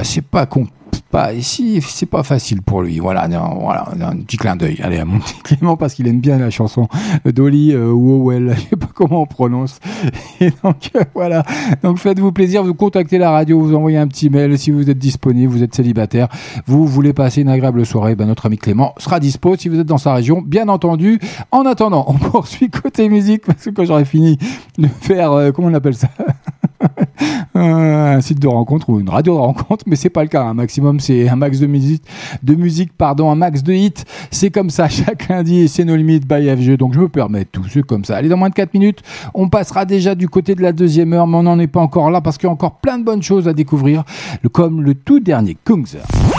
[0.03, 0.67] C'est pas con
[1.03, 2.99] pas ici, c'est pas facile pour lui.
[2.99, 4.79] Voilà, non, voilà, un petit clin d'œil.
[4.83, 6.89] Allez, à mon petit Clément parce qu'il aime bien la chanson
[7.25, 9.79] d'Oli euh, ou Owell, je sais pas comment on prononce.
[10.41, 11.45] Et donc euh, voilà,
[11.83, 14.99] donc faites-vous plaisir, vous contactez la radio, vous envoyez un petit mail si vous êtes
[14.99, 16.29] disponible, vous êtes célibataire,
[16.67, 19.87] vous voulez passer une agréable soirée, ben notre ami Clément sera dispo si vous êtes
[19.87, 21.19] dans sa région, bien entendu.
[21.51, 24.39] En attendant, on poursuit côté musique parce que quand j'aurai fini
[24.79, 26.09] de faire, euh, comment on appelle ça?
[27.55, 30.43] un site de rencontre ou une radio de rencontre, mais c'est pas le cas.
[30.43, 32.03] Un maximum, c'est un max de musique,
[32.43, 34.05] de musique, pardon, un max de hits.
[34.31, 36.77] C'est comme ça chaque lundi c'est nos limites by FG.
[36.77, 38.17] Donc je me permets tout, c'est comme ça.
[38.17, 39.03] Allez, dans moins de 4 minutes,
[39.35, 42.11] on passera déjà du côté de la deuxième heure, mais on n'en est pas encore
[42.11, 44.05] là parce qu'il y a encore plein de bonnes choses à découvrir,
[44.53, 45.97] comme le tout dernier Kungs.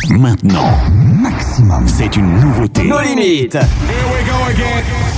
[0.10, 0.72] Maintenant,
[1.22, 2.84] Maximum, c'est une nouveauté.
[2.84, 3.58] Nos limites.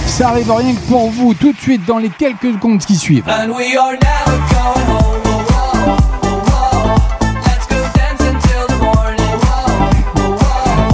[0.07, 3.27] Ça arrive rien que pour vous tout de suite dans les quelques secondes qui suivent.
[3.27, 5.21] And we are never going home.
[5.25, 5.89] Oh, oh, oh.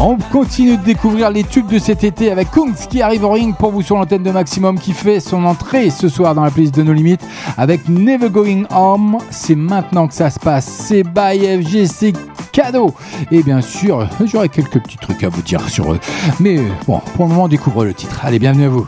[0.07, 3.55] On continue de découvrir les tubes de cet été avec Kungs qui arrive au ring
[3.55, 6.75] pour vous sur l'antenne de Maximum qui fait son entrée ce soir dans la playlist
[6.75, 7.25] de nos limites
[7.57, 9.17] avec Never Going Home.
[9.31, 10.65] C'est maintenant que ça se passe.
[10.67, 12.13] C'est by FG, c'est
[12.55, 12.93] cadeau.
[13.31, 15.99] Et bien sûr, j'aurai quelques petits trucs à vous dire sur eux.
[16.39, 18.21] Mais bon, pour le moment, découvre le titre.
[18.23, 18.87] Allez, bienvenue à vous.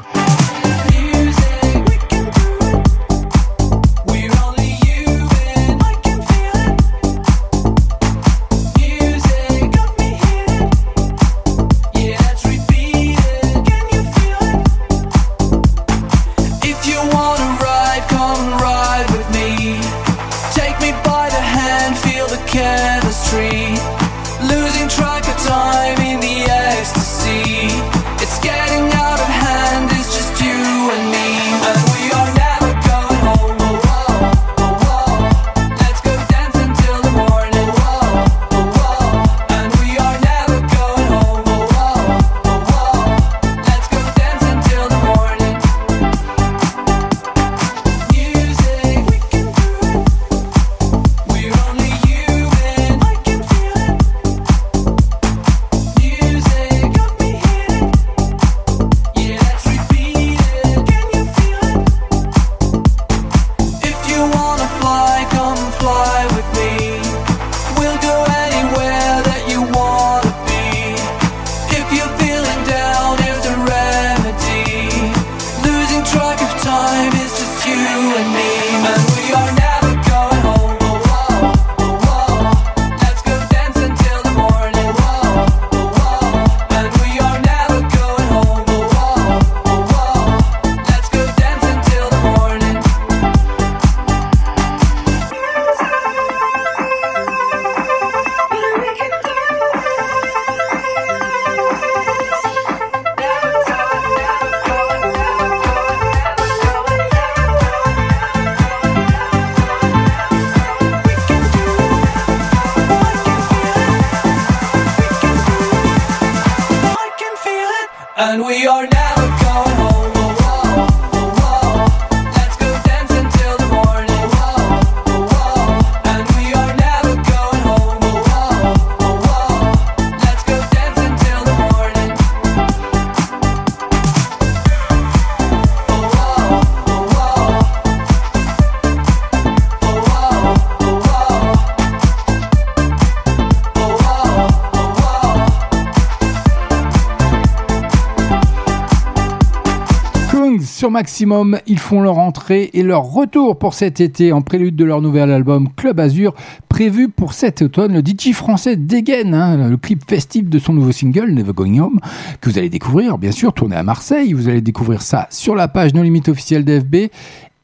[150.88, 154.86] Sur Maximum, ils font leur entrée et leur retour pour cet été en prélude de
[154.86, 156.34] leur nouvel album Club Azur,
[156.70, 157.92] prévu pour cet automne.
[157.92, 162.00] Le DJ français dégaine hein, le clip festif de son nouveau single Never Going Home,
[162.40, 164.32] que vous allez découvrir, bien sûr, tourné à Marseille.
[164.32, 167.10] Vous allez découvrir ça sur la page No Limite officielle d'FB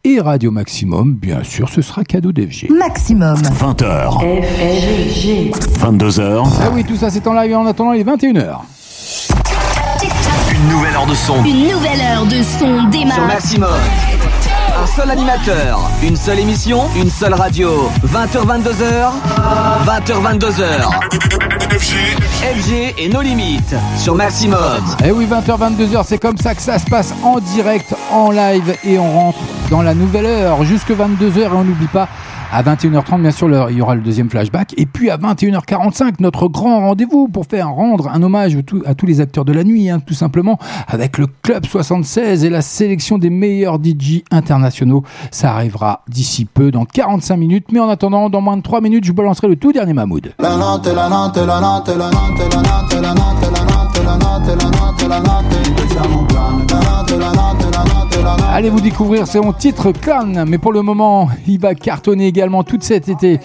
[0.04, 1.14] et Radio Maximum.
[1.14, 2.72] Bien sûr, ce sera cadeau d'FG.
[2.72, 3.38] Maximum.
[3.38, 4.20] 20h.
[4.52, 5.52] FG.
[5.80, 6.44] 22h.
[6.60, 8.64] Ah oui, tout ça c'est en live en attendant les 21h.
[11.06, 11.44] Une nouvelle heure de son.
[11.44, 13.16] Une nouvelle heure de son démarre.
[13.16, 13.70] Sur Maximum.
[14.82, 17.90] Un seul animateur, une seule émission, une seule radio.
[18.06, 19.12] 20h 22h.
[19.86, 20.90] 20h 22h.
[22.42, 24.82] FG et nos limites sur Maximum.
[25.04, 28.78] Eh oui, 20h, 22h, c'est comme ça que ça se passe en direct, en live
[28.86, 29.40] et on rentre
[29.70, 32.08] dans la nouvelle heure jusque 22h et on n'oublie pas
[32.54, 34.76] à 21h30, bien sûr, il y aura le deuxième flashback.
[34.78, 39.22] Et puis à 21h45, notre grand rendez-vous pour faire rendre un hommage à tous les
[39.22, 43.32] acteurs de la nuit, hein, tout simplement, avec le Club 76 et la sélection des
[43.32, 45.04] meilleurs DJ internationaux.
[45.32, 47.66] Ça arrivera d'ici peu, dans 45 minutes.
[47.72, 50.34] Mais en attendant, dans moins de 3 minutes, je balancerai le tout dernier Mahmoud.
[50.38, 53.43] La la la la la la
[54.18, 55.44] la la la.
[58.54, 62.78] Allez vous découvrir son titre Clan, mais pour le moment, il va cartonner également tout
[62.80, 63.40] cet été.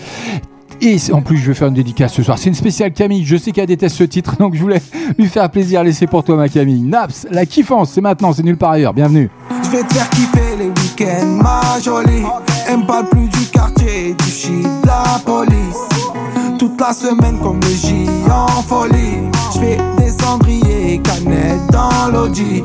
[0.81, 2.39] Et en plus, je vais faire une dédicace ce soir.
[2.39, 3.25] C'est une spéciale Camille.
[3.25, 4.83] Je sais qu'elle déteste ce titre, donc je voulais
[5.19, 5.83] lui faire plaisir.
[5.93, 6.83] C'est pour toi, ma Camille.
[6.83, 8.93] Naps, la kiffance, c'est maintenant, c'est nulle part ailleurs.
[8.93, 9.31] Bienvenue.
[9.65, 12.23] Je vais te faire kiffer les week-ends, ma jolie.
[12.69, 16.18] Elle me parle plus du quartier, du shit, de la police.
[16.59, 19.23] Toute la semaine comme le J en folie.
[19.55, 22.65] Je fais des cendriers, canettes dans l'audi.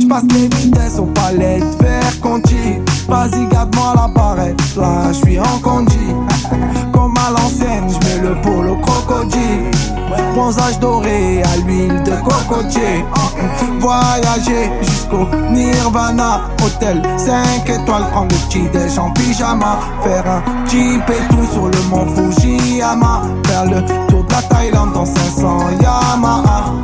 [0.00, 2.78] Je passe les vitesses aux palettes, vers Conti.
[3.08, 6.14] Vas-y, garde-moi la barrette, là je suis en condi.
[7.28, 9.70] Je mets le polo crocodile.
[10.34, 13.04] Bronzage doré à l'huile de cocotier.
[13.80, 16.42] Voyager jusqu'au Nirvana.
[16.64, 19.78] Hôtel 5 étoiles, prendre le petit déj en pyjama.
[20.04, 23.22] Faire un et tout sur le mont Fujiyama.
[23.46, 26.74] Faire le tour de la Thaïlande dans 500 Yamaha.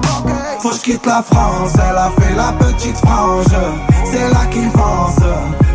[0.59, 3.47] Faut que je quitte la France, elle a fait la petite frange.
[4.05, 5.23] C'est là qui fonce,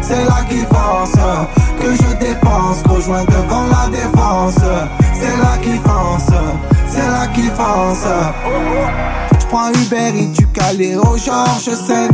[0.08, 1.18] c'est là qui fonce.
[1.80, 4.56] Que je dépense, rejoins devant la défense.
[5.14, 6.34] C'est là qui fonce,
[6.90, 8.08] c'est là qui fonce.
[9.40, 12.12] J'prends Uber et du Calais au Georges 5.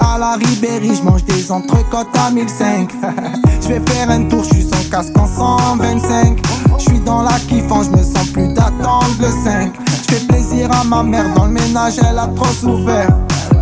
[0.00, 2.90] À la Ribéry, j'mange des entrecôtes à 1005.
[3.62, 6.38] J'vais faire un tour, j'suis sans casque en 125.
[6.78, 9.72] J'suis dans la kiffance, j'me sens plus d'attendre le 5.
[10.02, 13.08] J'fais plaisir à ma mère, dans le ménage elle a trop souffert.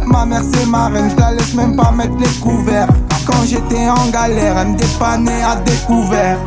[0.06, 2.88] Ma mère c'est ma reine, j'la laisse même pas mettre les couverts.
[3.26, 6.38] Quand j'étais en galère, elle me dépannait à découvert.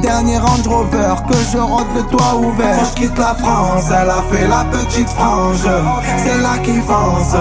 [0.00, 2.76] Dernier Range Rover, que je rentre le toit ouvert.
[2.78, 5.68] Quand je quitte la France, elle a fait la petite frange.
[6.18, 7.36] C'est là qui fonce,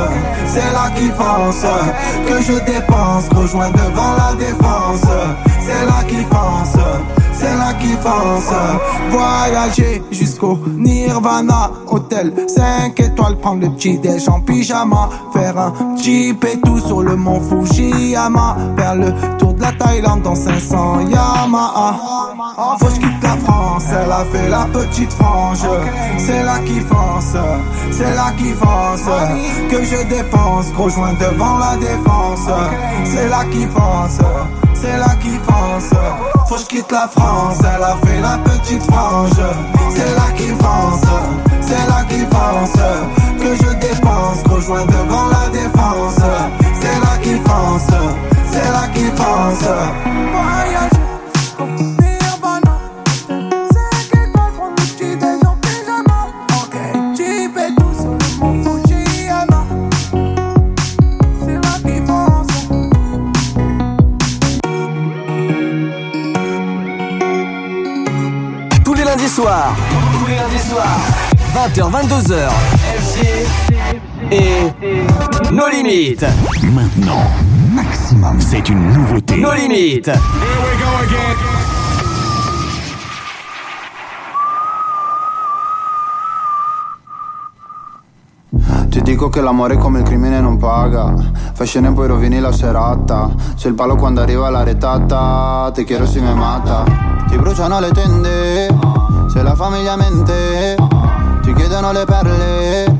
[0.47, 1.65] c'est là qui fonce.
[2.27, 5.07] Que je dépense, rejoins devant la défense.
[5.65, 7.18] C'est là qui fonce.
[7.39, 8.53] C'est là qui fonce
[9.11, 15.09] Voyager jusqu'au Nirvana Hôtel 5 étoiles Prendre le petit déj en pyjama.
[15.31, 18.57] Faire un jeep et tout sur le mont Fujiyama.
[18.77, 21.95] Faire le tour de la Thaïlande dans 500 Yamaha
[22.77, 25.65] Faut que je quitte la France Elle a fait la petite frange.
[26.17, 27.37] C'est là qui fonce
[27.91, 29.09] C'est là qui fonce
[29.69, 32.49] Que je dépense Rejoins devant la défense.
[33.05, 34.19] C'est là qui fonce
[34.81, 35.89] c'est là qui fonce
[36.47, 39.31] Faut que je quitte la France Elle a fait la petite frange.
[39.91, 41.09] C'est là qui fonce
[41.61, 42.81] C'est là qui fonce
[43.39, 46.19] Que je dépense Rejoins devant la défense.
[46.81, 47.87] C'est là qui fonce
[48.51, 49.69] C'est là qui fonce
[50.31, 50.98] Voyage
[69.39, 69.73] Soirs.
[70.11, 70.99] Tous les lundis soirs.
[71.55, 72.49] 20h, 22h.
[72.99, 73.19] FG
[74.31, 76.25] et nos limites.
[76.73, 77.23] Maintenant,
[77.71, 79.37] Maximum, c'est une nouveauté.
[79.37, 80.11] Nos limites.
[88.89, 91.13] Ti dico che l'amore è come il crimine non paga
[91.53, 95.83] Fai scena e poi rovini la serata Se il palo quando arriva la retata Ti
[95.83, 96.83] chiedo se mi mata
[97.27, 98.98] Ti bruciano le tende
[99.31, 100.75] Se la famiglia mente
[101.41, 102.95] Ti chiedono le perle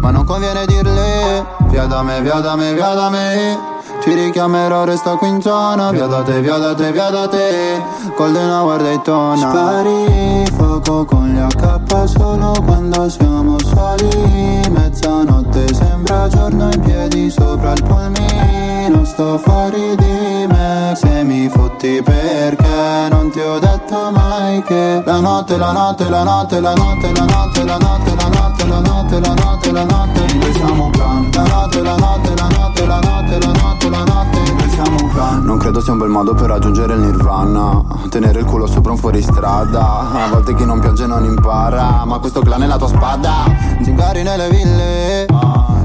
[0.00, 4.84] Ma non conviene dirle Via da me, via da me, via da me ti richiamerò,
[4.84, 7.82] resta qui in zona Via da te, via da te, via da te.
[8.16, 9.36] Golden Hour Daytona.
[9.36, 14.62] Spari fuoco con gli AK solo quando siamo soli.
[14.70, 20.09] Mezzanotte sembra giorno in piedi sopra il polmino Sto fuori di
[21.80, 26.74] fotti perché non ti ho detto mai che La notte, la notte, la notte, la
[26.74, 30.84] notte, la notte, la notte, la notte, la notte, la notte, la notte Noi siamo
[30.84, 34.70] un clan La notte, la notte, la notte, la notte, la notte, la notte Noi
[34.70, 38.44] siamo un clan Non credo sia un bel modo per raggiungere il nirvana Tenere il
[38.44, 42.66] culo sopra un fuoristrada A volte chi non piange non impara Ma questo clan è
[42.66, 43.44] la tua spada
[43.82, 45.26] Zingari nelle ville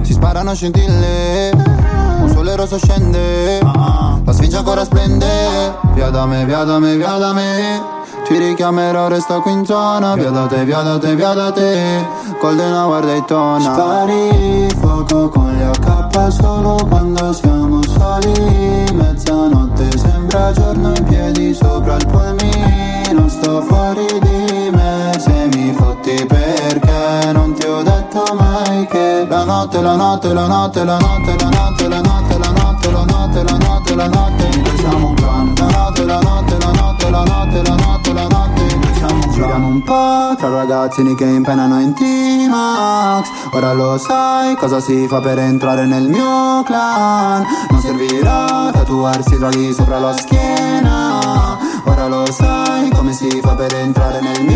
[0.01, 1.51] Si sparano scintille
[2.21, 5.27] Un sole rosso scende La sfinge ancora splende
[5.93, 7.81] Via da me, via da me, via da me.
[8.27, 10.15] Ti richiamerò, resta qui in zona.
[10.15, 12.05] Via da te, via da te, via da te.
[12.41, 18.91] Golden Hour Daytona Spari fuoco con gli AK solo quando siamo soli.
[18.93, 26.27] Mezzanotte sembra giorno in piedi sopra il polmino Sto fuori di me Se mi fotti
[26.29, 26.74] ho
[28.15, 32.37] detto mai che La notte, la notte, la notte, la notte, la notte, la notte,
[32.37, 36.19] la notte, la notte, la notte, la notte Noi siamo un clan La notte, la
[36.19, 40.35] notte, la notte, la notte, la notte, la notte Noi siamo un Giriamo un po'
[40.37, 46.07] tra ragazzini che impenano in T-Max Ora lo sai cosa si fa per entrare nel
[46.07, 53.55] mio clan Non servirà tatuarsi draghi sopra la schiena Ora lo sai come si fa
[53.55, 54.54] per entrare nel mio clan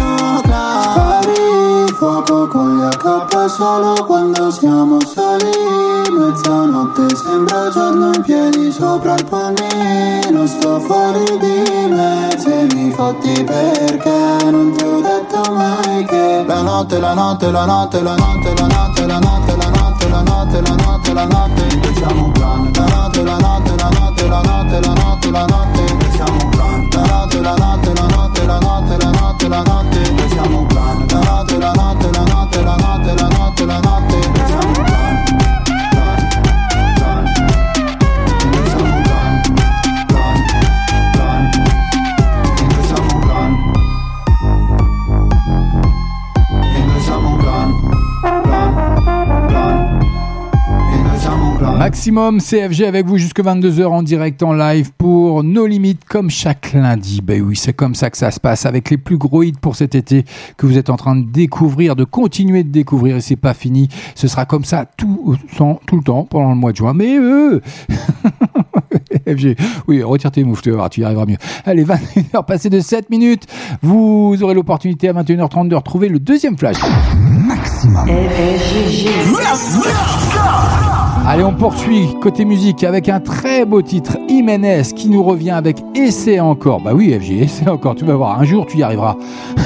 [1.99, 5.51] fuoco con gli AK solo quando siamo soli
[6.17, 13.43] Mezzanotte sembra giorno in piedi sopra il polmino Sto fuori di me se mi fotti
[13.43, 18.55] perché non ti ho detto mai che La notte, la notte, la notte, la notte,
[18.55, 22.23] la notte, la notte, la notte, la notte, la notte, la notte In cui siamo
[22.23, 25.97] un clan La notte, la notte, la notte, la notte, la notte, la notte In
[25.97, 29.61] cui siamo un clan La notte, la notte, la notte, la notte, la notte, la
[29.63, 30.18] notte
[33.09, 34.18] notte, la notte, la notte,
[51.89, 56.73] Maximum CFG avec vous jusque 22h en direct en live pour nos limites comme chaque
[56.73, 57.19] lundi.
[57.23, 59.75] Ben oui, c'est comme ça que ça se passe avec les plus gros hits pour
[59.75, 60.23] cet été
[60.55, 63.89] que vous êtes en train de découvrir, de continuer de découvrir et c'est pas fini.
[64.13, 65.35] Ce sera comme ça tout,
[65.87, 66.93] tout le temps pendant le mois de juin.
[66.93, 67.59] Mais eux
[69.27, 69.55] FG,
[69.87, 71.37] oui, retire tes moufles, tu vas voir, tu y arriveras mieux.
[71.65, 73.47] Allez, 21h passées de 7 minutes.
[73.81, 76.77] Vous aurez l'opportunité à 21h30 de retrouver le deuxième flash.
[77.47, 78.07] Maximum.
[81.27, 85.77] Allez, on poursuit côté musique avec un très beau titre, Jiménez, qui nous revient avec
[85.95, 86.81] Essaie encore.
[86.81, 89.15] Bah oui, FG, essaie encore, tu vas voir, un jour tu y arriveras.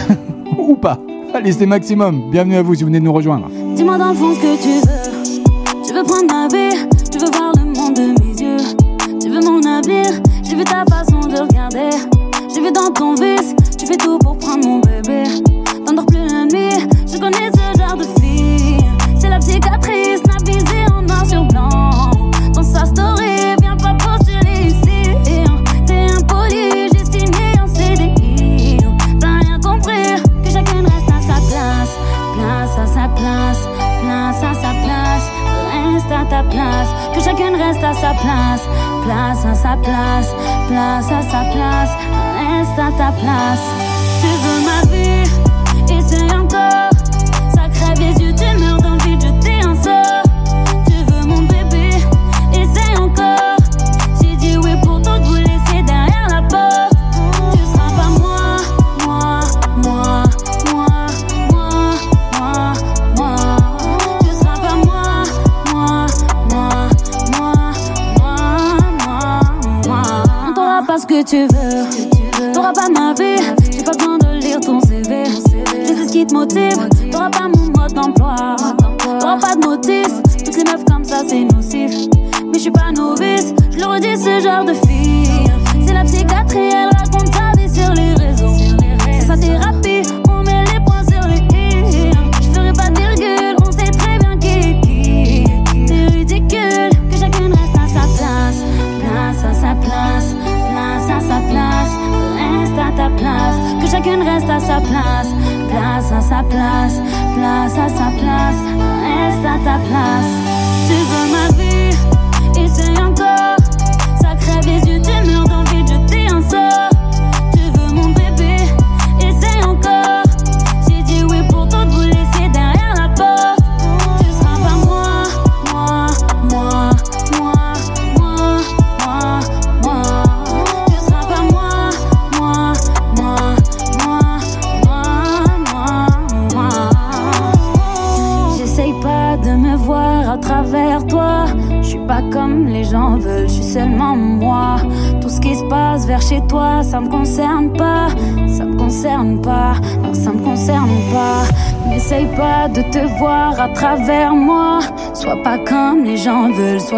[0.58, 0.98] Ou pas.
[1.34, 2.30] Allez, c'est Maximum.
[2.32, 3.48] Bienvenue à vous si vous venez de nous rejoindre.
[3.76, 5.84] Dis-moi dans fond ce que tu veux.
[5.88, 6.76] Tu veux prendre ma vie,
[7.12, 8.58] tu veux voir le monde de mes yeux.
[9.22, 10.06] Tu veux mon avenir,
[10.44, 11.90] j'ai vu ta façon de regarder.
[12.54, 15.24] J'ai vu dans ton vice, tu fais tout pour prendre mon bébé.
[15.86, 18.78] T'endors plus la nuit, je connais ce genre de fille.
[19.18, 20.22] C'est la cicatrice,
[37.42, 38.64] reste à sa place.
[39.04, 40.30] Place à sa place,
[40.68, 41.92] place à sa place.
[42.38, 43.66] Reste à ta place.
[44.22, 45.23] Tu veux ma vie,
[71.26, 71.63] tu veux.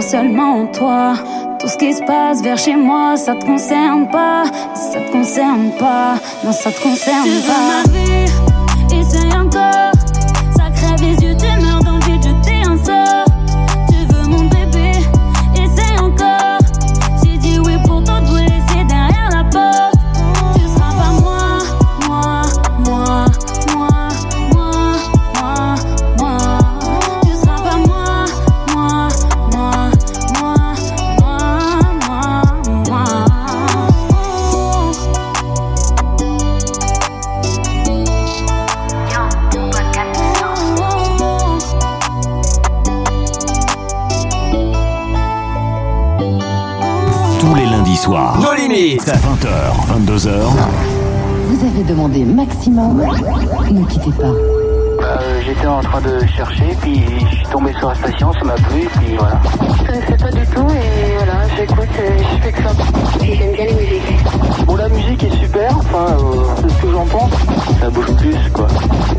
[0.09, 1.13] Seulement toi.
[1.59, 4.43] Tout ce qui se passe vers chez moi, ça te concerne pas.
[4.75, 8.44] Ça te concerne pas, non, ça te concerne pas.
[52.69, 52.97] Maximum.
[53.71, 54.23] Ne quittez pas.
[54.27, 58.53] Euh, J'étais en train de chercher, puis je suis tombé sur la station, ça m'a
[58.53, 59.39] plu, puis voilà.
[59.79, 62.71] Je connaissais pas du tout et voilà, j'écoute et je fais que ça.
[63.23, 64.65] Et j'aime bien les musiques.
[64.65, 67.31] Bon, la musique est super, enfin, euh, c'est ce que j'en pense.
[67.79, 68.67] Ça bouge plus, quoi.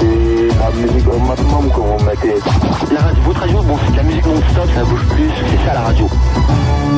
[0.00, 2.34] Et la musique au maximum, quand on mettait.
[2.92, 5.74] La radio, votre radio, bon, c'est de la musique non-stop, ça bouge plus, c'est ça
[5.74, 6.08] la radio.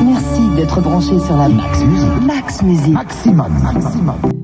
[0.07, 2.23] Merci d'être branché sur la Max Musique.
[2.27, 2.95] Max Musique.
[2.95, 3.53] Maximum.
[3.63, 4.38] Maximum.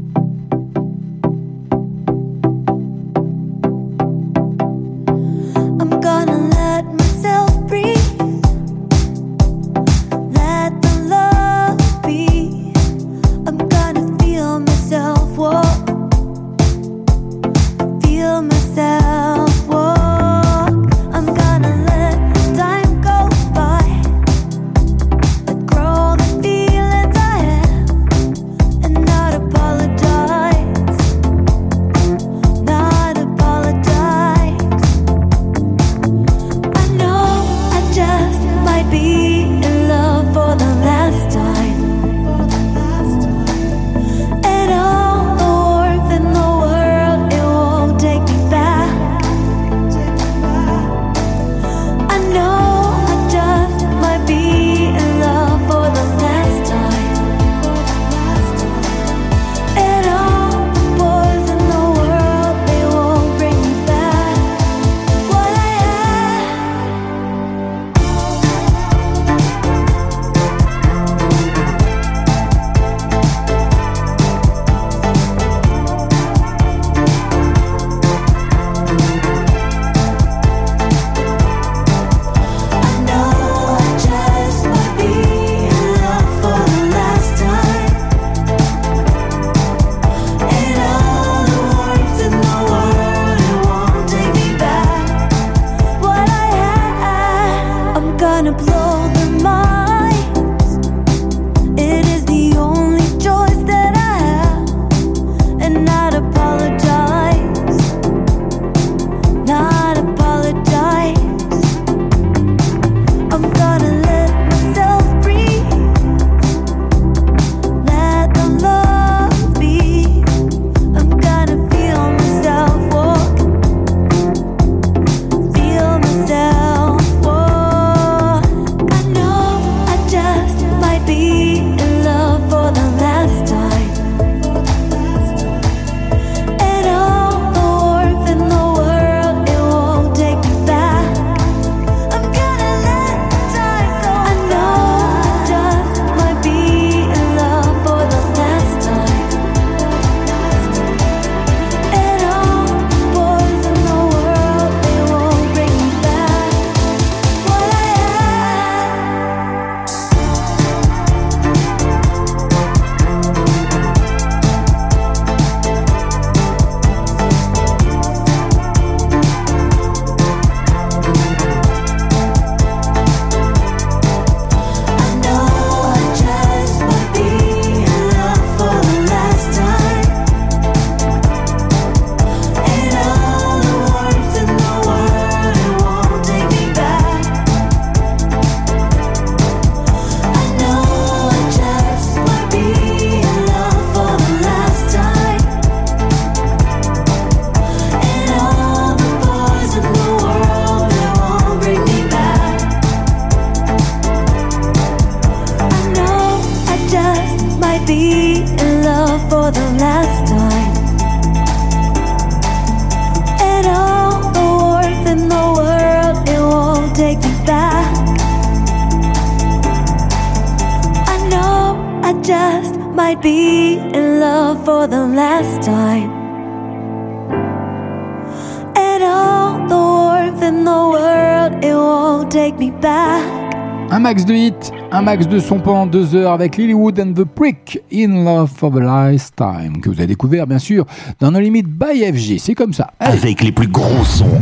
[235.05, 238.81] Max de son pendant deux heures avec Lilywood and the Prick in Love for the
[238.81, 240.87] Lifetime que vous avez découvert bien sûr
[241.21, 242.39] dans nos limites by FG.
[242.39, 242.91] C'est comme ça.
[243.05, 243.19] Allez.
[243.19, 244.41] Avec les plus gros sons.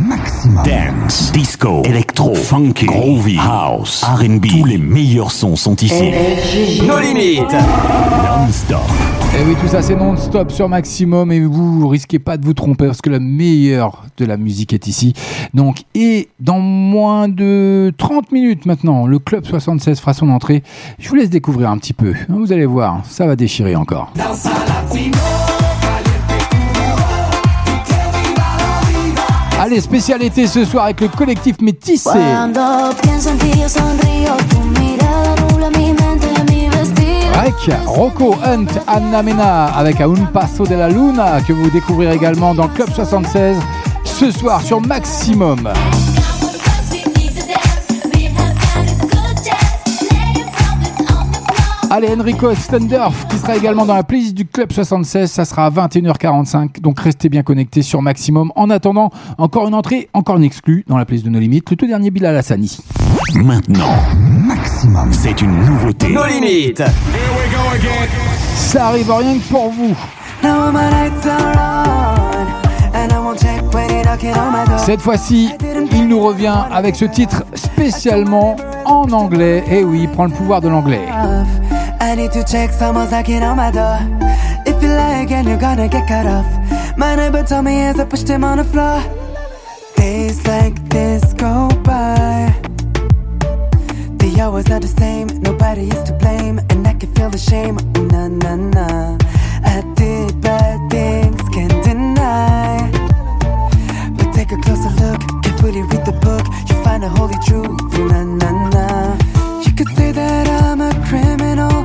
[0.63, 4.45] Dance, disco, électro, funky, groovy, house, R&B.
[4.47, 6.11] Tous les meilleurs sons sont ici.
[6.87, 7.51] Nos limites.
[7.51, 8.79] Non-stop.
[9.37, 12.85] Et oui, tout ça c'est non-stop sur maximum et vous risquez pas de vous tromper
[12.85, 15.13] parce que la meilleure de la musique est ici.
[15.53, 20.63] Donc, et dans moins de 30 minutes maintenant, le Club 76 fera son entrée.
[20.99, 22.13] Je vous laisse découvrir un petit peu.
[22.29, 24.13] Vous allez voir, ça va déchirer encore.
[29.65, 32.09] Allez, spécialité ce soir avec le collectif Métissé.
[37.33, 37.53] Avec
[37.85, 42.67] Rocco Hunt, Anna Mena, avec Un Paso de la Luna, que vous découvrirez également dans
[42.67, 43.55] Club 76
[44.03, 45.69] ce soir sur Maximum.
[51.95, 55.69] Allez, Enrico Stendorf qui sera également dans la playlist du Club 76, ça sera à
[55.69, 58.51] 21h45, donc restez bien connectés sur Maximum.
[58.55, 61.75] En attendant, encore une entrée, encore une exclue dans la playlist de nos limites, le
[61.75, 62.79] tout dernier Bilal Hassani.
[63.35, 66.09] Maintenant, Maximum, c'est une nouveauté.
[66.09, 66.81] Nos limites.
[68.55, 69.95] Ça arrive rien que pour vous.
[74.77, 75.51] Cette fois-ci,
[75.91, 78.55] il nous revient avec ce titre spécialement
[78.85, 79.63] en anglais.
[79.69, 81.05] Et oui, il prend le pouvoir de l'anglais.
[81.99, 83.97] I need to check someone's knocking on my door.
[84.65, 86.47] If you lie again, you're gonna get cut off.
[86.97, 89.01] My neighbor told me as I pushed him on the floor.
[89.95, 92.53] Days like this go by.
[94.19, 97.75] The hours are the same, nobody is to blame, and I can feel the shame.
[98.11, 99.17] Nah, nah, nah.
[99.63, 102.89] I did bad things, can't deny.
[104.17, 107.79] But take a closer look, carefully read the book, you find the holy truth.
[107.97, 109.17] Nah, nah, nah.
[109.63, 111.82] You could say that I'm a criminal,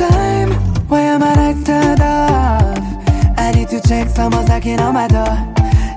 [0.00, 0.50] time.
[0.88, 2.78] Why am I lights turned off?
[3.36, 5.34] I need to check someone's knocking on my door.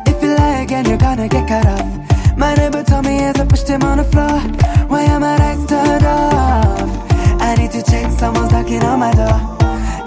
[0.09, 1.87] If you lie again, you're gonna get cut off.
[2.37, 4.37] My neighbor told me as I pushed him on the floor.
[4.91, 6.89] Why am I lights turned off?
[7.47, 9.37] I need to check someone's knocking on my door.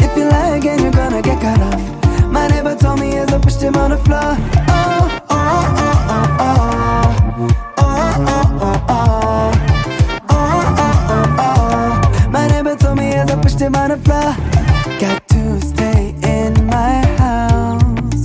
[0.05, 1.83] If you lie again, you're gonna get cut off.
[2.37, 4.33] My neighbor told me as I pushed him on the floor.
[4.79, 6.61] Oh, oh, oh, oh, oh.
[6.61, 6.66] oh.
[13.73, 14.35] The floor.
[15.01, 18.25] Got to stay in my house.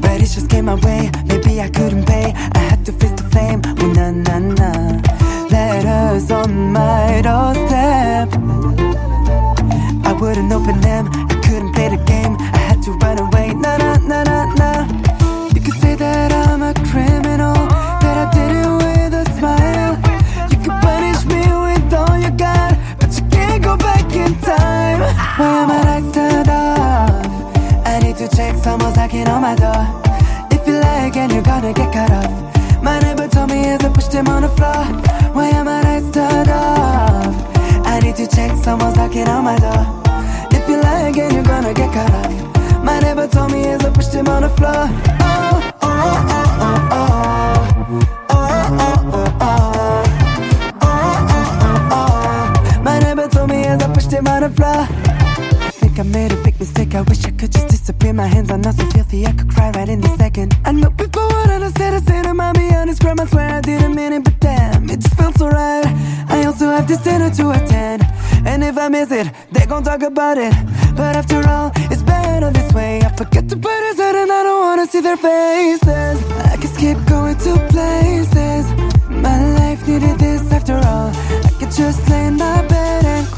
[0.00, 1.10] But it just came my way.
[1.26, 2.32] Maybe I couldn't pay.
[2.34, 3.62] I had to face the flame.
[3.64, 4.70] Oh, na na na.
[5.50, 8.28] Letters on my doorstep.
[10.04, 11.08] I wouldn't open them.
[11.30, 12.36] I couldn't play the game.
[12.40, 13.54] I had to run away.
[13.54, 14.37] Na na na na
[25.38, 27.86] Why am I turned off?
[27.86, 29.86] I need to check someone's knocking on my door.
[30.50, 32.82] If you lie again, you're gonna get cut off.
[32.82, 34.82] My neighbor told me as I pushed him on the floor.
[35.32, 37.32] Why am I lights turned off?
[37.86, 39.86] I need to check someone's knocking on my door.
[40.50, 42.82] If you lie again, you're gonna get cut off.
[42.82, 44.88] My neighbor told me as I pushed him on the floor.
[45.22, 47.18] Oh, oh, oh, oh, oh.
[48.30, 49.38] Oh, oh,
[51.92, 52.82] oh.
[52.82, 55.07] My neighbor told me as I pushed him on the floor.
[55.98, 56.94] I I made a big mistake.
[56.94, 58.12] I wish I could just disappear.
[58.12, 59.26] My hands are not so filthy.
[59.26, 60.56] I could cry right in a second.
[60.64, 63.24] I know people to say to say to mommy on his grandma.
[63.24, 65.86] I swear I didn't mean it, but damn, it just felt so right.
[66.28, 68.04] I also have this dinner to attend.
[68.46, 70.54] And if I miss it, they gon' talk about it.
[70.94, 73.02] But after all, it's better this way.
[73.02, 76.18] I forget to put his head and I don't wanna see their faces.
[76.52, 78.64] I could skip going to places.
[79.10, 81.10] My life needed this after all.
[81.48, 83.37] I could just lay in my bed and.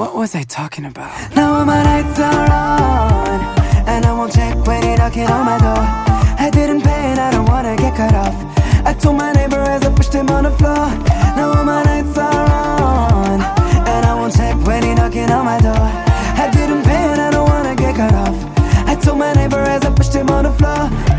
[0.00, 1.12] What was I talking about?
[1.36, 3.38] Now my lights are on,
[3.86, 5.84] and I won't check when you're knocking on my door.
[6.40, 8.34] I didn't pay and I don't wanna get cut off.
[8.86, 10.88] I told my neighbor as I pushed him on the floor.
[11.36, 13.42] Now my lights are on,
[13.92, 15.86] and I won't check when you're knocking on my door.
[16.44, 18.36] I didn't pay and I don't wanna get cut off.
[18.88, 21.09] I told my neighbor as I pushed him on the floor.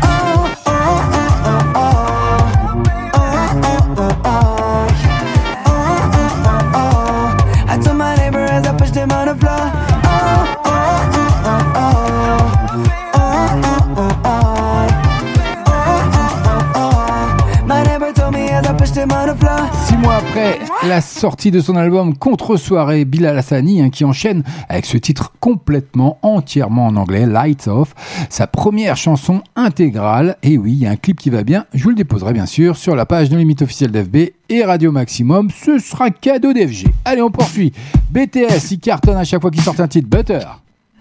[20.86, 25.32] La sortie de son album Contre Soirée, Bilal Hassani, hein, qui enchaîne avec ce titre
[25.40, 27.94] complètement, entièrement en anglais, Lights Off,
[28.28, 30.36] sa première chanson intégrale.
[30.42, 31.66] Et oui, il y a un clip qui va bien.
[31.72, 34.16] Je vous le déposerai bien sûr sur la page de limite officielle d'FB
[34.48, 35.50] et Radio Maximum.
[35.50, 36.88] Ce sera cadeau d'FG.
[37.04, 37.72] Allez, on poursuit.
[38.10, 40.46] BTS, il cartonne à chaque fois qu'il sort un titre Butter.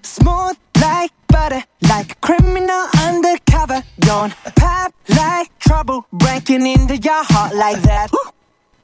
[0.04, 3.82] Smooth like butter, like criminal undercover.
[4.00, 8.10] Don't pop like trouble, breaking into your heart like that.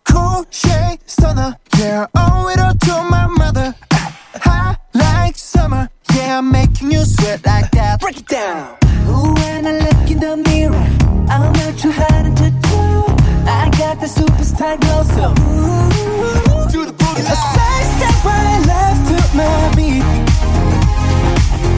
[0.10, 3.76] Cool shade stunner, yeah, owe it all to my mother.
[4.48, 8.00] Hot like summer, yeah, I'm making you sweat like that.
[8.02, 8.78] Break it down.
[9.10, 10.88] Ooh, when I look in the mirror,
[11.30, 12.84] I'm not too hard to do.
[13.60, 17.26] I got the superstar glow, so ooh, do the boogie.
[17.34, 20.04] A side step right left to my beat.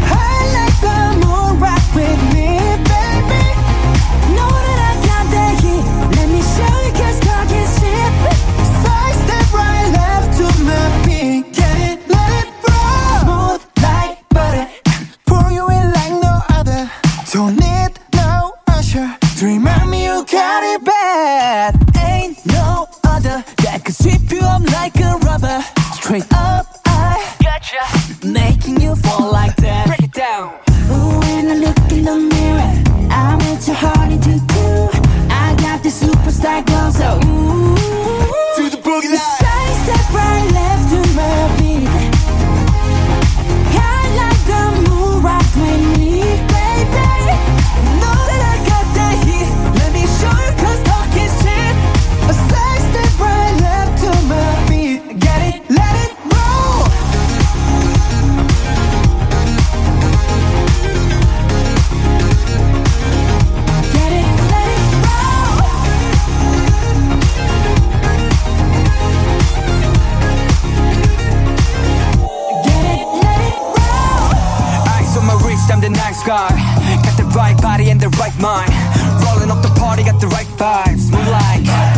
[0.05, 2.38] I like the moon rock with me,
[23.79, 25.61] that could sweep you up like a rubber.
[25.93, 26.68] Straight up,
[80.03, 81.11] got the right vibes.
[81.11, 81.88] Move like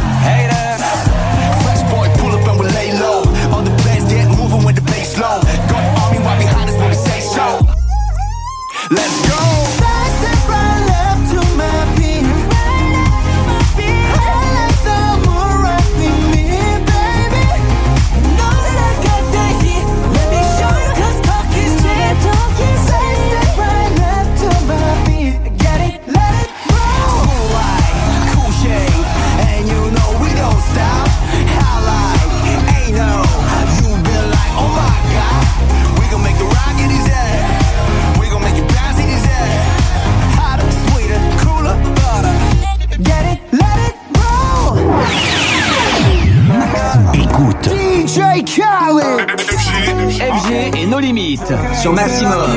[51.02, 52.52] limites sur Maximum.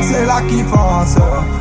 [0.00, 1.16] C'est là qui fonce.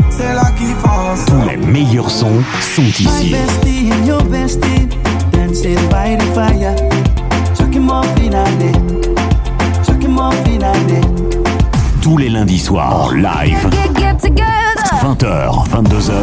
[0.10, 1.26] C'est là qui fonce.
[1.26, 3.32] tous les meilleurs sons sont ici.
[3.32, 4.88] bestie and your bestie
[5.32, 6.76] dancing by the fire.
[7.58, 8.72] Chucking more finale,
[9.86, 11.02] chucking more finale.
[12.02, 13.70] Tous les lundis soirs en live.
[13.72, 14.46] Get, get together.
[15.02, 16.14] 20h, 22h.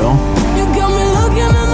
[0.57, 1.72] You got me looking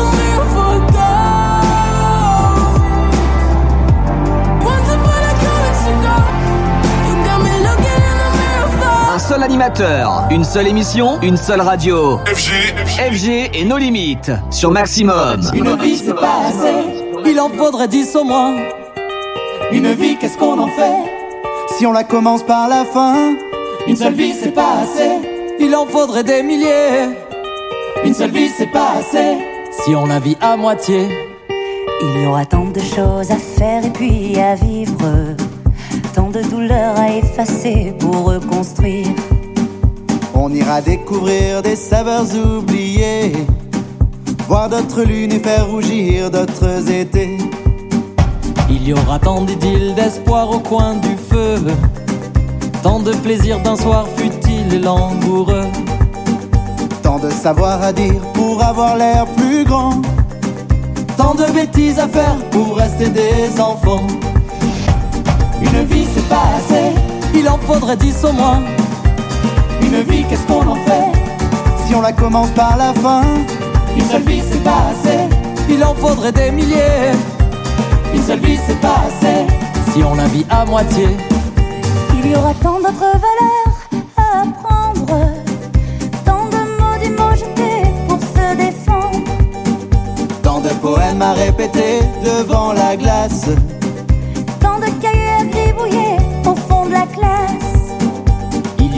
[9.38, 12.18] seul animateur, une seule émission, une seule radio.
[12.26, 12.74] FG,
[13.12, 15.40] FG et nos limites sur Maximum.
[15.54, 16.74] Une vie c'est pas assez,
[17.24, 18.56] il en faudrait dix au moins.
[19.70, 20.98] Une vie qu'est-ce qu'on en fait?
[21.76, 23.36] Si on la commence par la fin,
[23.86, 25.20] Une seule vie c'est pas assez,
[25.60, 27.14] il en faudrait des milliers.
[28.04, 29.38] Une seule vie c'est pas assez,
[29.84, 31.06] si on la vit à moitié.
[32.02, 35.36] Il y aura tant de choses à faire et puis à vivre,
[36.14, 39.06] tant de douleurs à effacer pour reconstruire.
[40.38, 43.32] On ira découvrir des saveurs oubliées.
[44.46, 47.36] Voir d'autres lunes et faire rougir d'autres étés.
[48.70, 51.56] Il y aura tant d'idylles d'espoir au coin du feu,
[52.82, 55.66] tant de plaisir d'un soir futile et langoureux.
[57.02, 60.00] Tant de savoir à dire pour avoir l'air plus grand.
[61.16, 64.06] Tant de bêtises à faire pour rester des enfants.
[65.60, 66.92] Une vie c'est pas assez,
[67.34, 68.62] il en faudrait dix au moins.
[69.98, 71.10] Une vie qu'est-ce qu'on en fait
[71.84, 73.22] Si on la commence par la fin,
[73.96, 75.18] Une seule vie c'est pas assez,
[75.68, 77.10] il en faudrait des milliers.
[78.14, 79.44] Une seule vie c'est pas assez,
[79.92, 81.08] si on la vit à moitié.
[82.14, 83.74] Il y aura tant d'autres valeurs
[84.16, 85.18] à apprendre,
[86.24, 89.32] tant de mots, des mots jetés pour se défendre.
[90.44, 93.46] tant de poèmes m'a répété devant la glace.
[94.60, 97.67] Tant de cahiers à gribouiller au fond de la classe.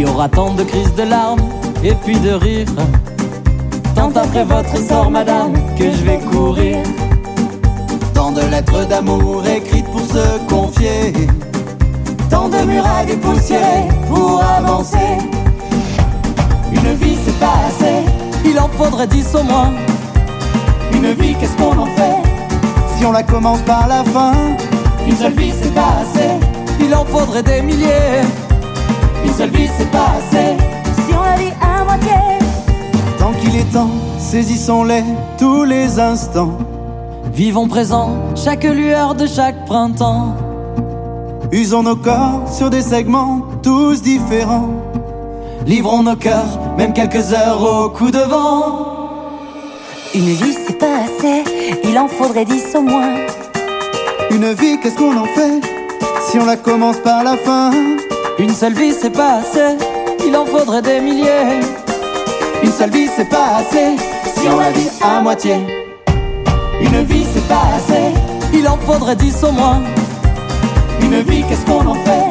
[0.00, 1.42] Il y aura tant de crises de larmes
[1.84, 2.66] et puis de rires.
[3.94, 6.78] Tant après votre sort, madame, que je vais courir.
[8.14, 11.12] Tant de lettres d'amour écrites pour se confier.
[12.30, 15.18] Tant de murailles dépoussiérées pour avancer.
[16.72, 18.06] Une vie, c'est pas assez.
[18.46, 19.74] Il en faudrait dix au moins.
[20.94, 22.22] Une vie, qu'est-ce qu'on en fait
[22.96, 24.32] Si on la commence par la fin,
[25.06, 26.30] Une seule vie, c'est pas assez.
[26.80, 28.22] Il en faudrait des milliers.
[29.24, 30.56] Une seule vie, c'est pas assez.
[31.06, 32.10] Si on la vit à moitié.
[33.18, 35.04] tant qu'il est temps, saisissons-les
[35.38, 36.58] tous les instants.
[37.32, 40.34] Vivons présent, chaque lueur de chaque printemps.
[41.52, 44.70] Usons nos corps sur des segments tous différents.
[45.66, 48.86] Livrons nos cœurs, même quelques heures au coup de vent.
[50.14, 51.44] Une vie, c'est pas assez,
[51.84, 53.14] il en faudrait dix au moins.
[54.30, 55.60] Une vie, qu'est-ce qu'on en fait
[56.28, 57.70] Si on la commence par la fin,
[58.40, 59.76] Une seule vie, c'est pas assez,
[60.26, 61.60] il en faudrait des milliers.
[62.62, 63.96] Une seule vie, c'est pas assez,
[64.34, 65.56] si on la vit à moitié.
[66.80, 68.14] Une vie, c'est pas assez,
[68.54, 69.82] il en faudrait dix au moins.
[71.02, 72.30] Une vie, qu'est-ce qu'on en fait?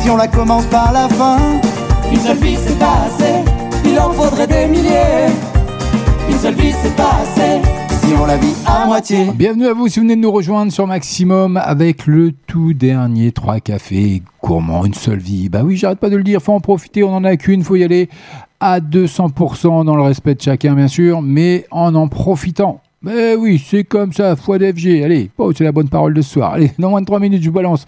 [0.00, 1.36] Si on la commence par la fin,
[2.10, 3.44] Une seule vie, c'est pas assez,
[3.84, 5.26] il en faudrait des milliers.
[6.30, 7.60] Une seule vie, c'est pas assez,
[9.34, 13.32] Bienvenue à vous si vous venez de nous rejoindre sur Maximum avec le tout dernier
[13.32, 15.48] 3 cafés gourmands, une seule vie.
[15.48, 17.74] Bah oui, j'arrête pas de le dire, faut en profiter, on en a qu'une, faut
[17.74, 18.08] y aller
[18.60, 22.80] à 200% dans le respect de chacun bien sûr, mais en en profitant.
[23.06, 25.04] Mais oui, c'est comme ça, foi d'FG.
[25.04, 26.54] Allez, oh, c'est la bonne parole de ce soir.
[26.54, 27.86] Allez, dans moins de 3 minutes, je vous balance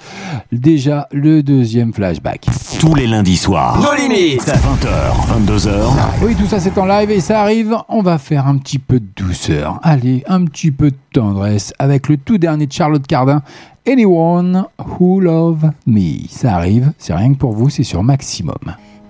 [0.52, 2.46] déjà le deuxième flashback.
[2.78, 3.80] Tous les lundis soirs.
[3.80, 4.46] Nos limites.
[4.46, 5.70] 20h, 22h.
[6.22, 7.76] Oui, tout ça c'est en live et ça arrive.
[7.88, 9.80] On va faire un petit peu de douceur.
[9.82, 13.42] Allez, un petit peu de tendresse avec le tout dernier de Charlotte Cardin.
[13.88, 16.28] Anyone who love me.
[16.30, 18.54] Ça arrive, c'est rien que pour vous, c'est sur Maximum.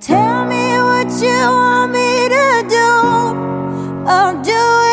[0.01, 4.07] Tell me what you want me to do.
[4.07, 4.88] I'll do it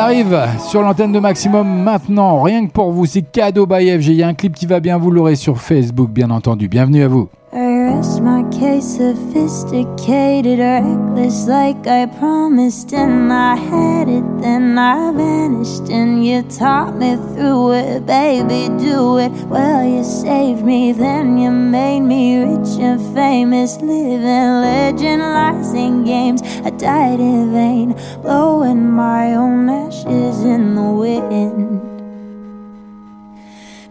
[0.00, 4.06] arrive sur l'antenne de Maximum maintenant, rien que pour vous, c'est cadeau by FG.
[4.08, 6.68] Il y a un clip qui va bien, vous l'aurez sur Facebook, bien entendu.
[6.68, 7.28] Bienvenue à vous.
[7.52, 15.12] I rest my case, sophisticated, reckless, like I promised, and I had it, then I
[15.12, 19.32] vanished, and you taught me through it, baby, do it.
[19.54, 26.04] Well, you saved me, then you made me rich and famous, living legend, lies and
[26.06, 26.42] games.
[26.64, 27.88] I died in vain,
[28.22, 31.80] blowing my own ashes in the wind.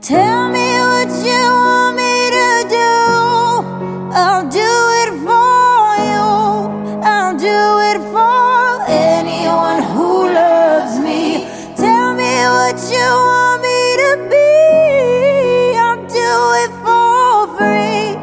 [0.02, 3.29] Tell me what you want me to do.
[4.12, 4.74] I'll do
[5.04, 6.26] it for you.
[7.04, 7.60] I'll do
[7.90, 11.46] it for anyone who loves me.
[11.76, 15.78] Tell me what you want me to be.
[15.78, 16.32] I'll do
[16.64, 18.18] it for free.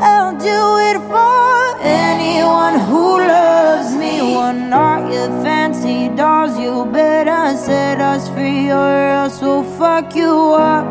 [0.00, 0.60] I'll do
[0.90, 4.34] it for anyone who loves me.
[4.34, 10.52] One night you fancy dolls, you better set us free, or else we'll fuck you
[10.52, 10.86] up.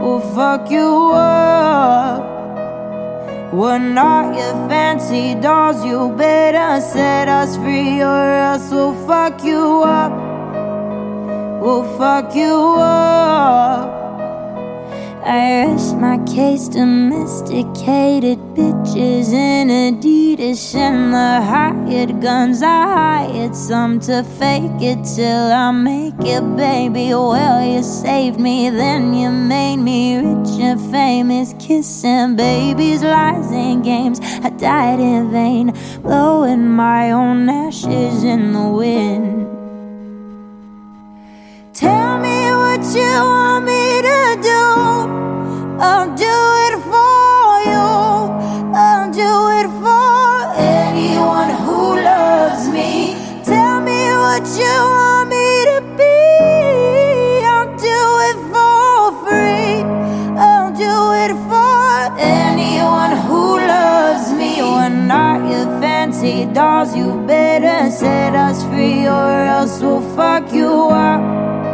[0.00, 2.35] We'll fuck you up.
[3.52, 5.84] We're not your fancy dolls.
[5.84, 10.12] You better set us free, or else we'll fuck you up.
[11.60, 14.05] We'll fuck you up.
[15.26, 22.62] I rest my case, domesticated bitches in Adidas and the hired guns.
[22.62, 27.08] I hired some to fake it till I make it, baby.
[27.08, 31.56] Well, you saved me, then you made me rich and famous.
[31.58, 34.20] Kissing babies, lies and games.
[34.22, 39.42] I died in vain, blowing my own ashes in the wind.
[41.74, 42.35] Tell me
[42.96, 44.64] you want me to do.
[45.88, 46.36] I'll do
[46.66, 47.88] it for you.
[48.72, 53.14] I'll do it for anyone who loves me.
[53.44, 56.16] Tell me what you want me to be.
[57.54, 59.84] I'll do it for free.
[60.48, 64.62] I'll do it for anyone who loves me.
[64.62, 66.96] We're not your fancy dolls.
[66.96, 71.65] You better set us free, or else we'll fuck you up.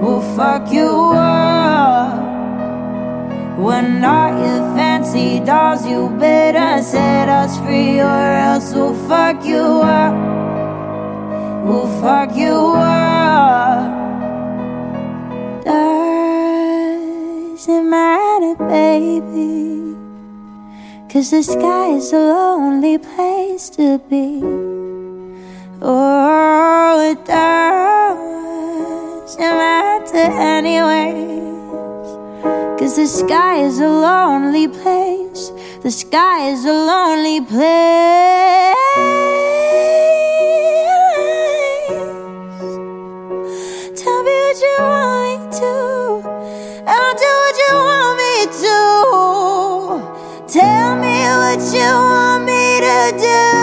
[0.00, 2.20] We'll fuck you up.
[3.58, 5.86] We're not your fancy dolls.
[5.86, 10.14] You better set us free, or else we'll fuck you up.
[11.64, 13.94] We'll fuck you up.
[15.64, 19.96] Doesn't matter, baby.
[21.08, 24.42] Cause the sky is a lonely place to be.
[25.80, 27.24] Oh, it
[29.26, 31.26] doesn't matter anyways.
[32.78, 35.50] Cause the sky is a lonely place.
[35.82, 37.56] The sky is a lonely place.
[44.00, 45.72] Tell me what you want me to.
[46.86, 48.78] I'll do what you want me to.
[50.46, 53.55] Tell me what you want me to do.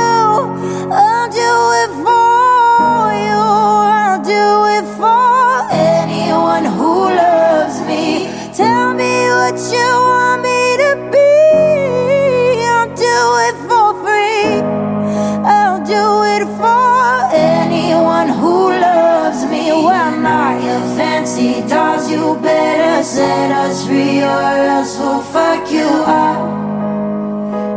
[21.24, 22.12] Fancy dolls.
[22.12, 24.41] You better set us free, or
[24.74, 26.40] else we'll fuck you up.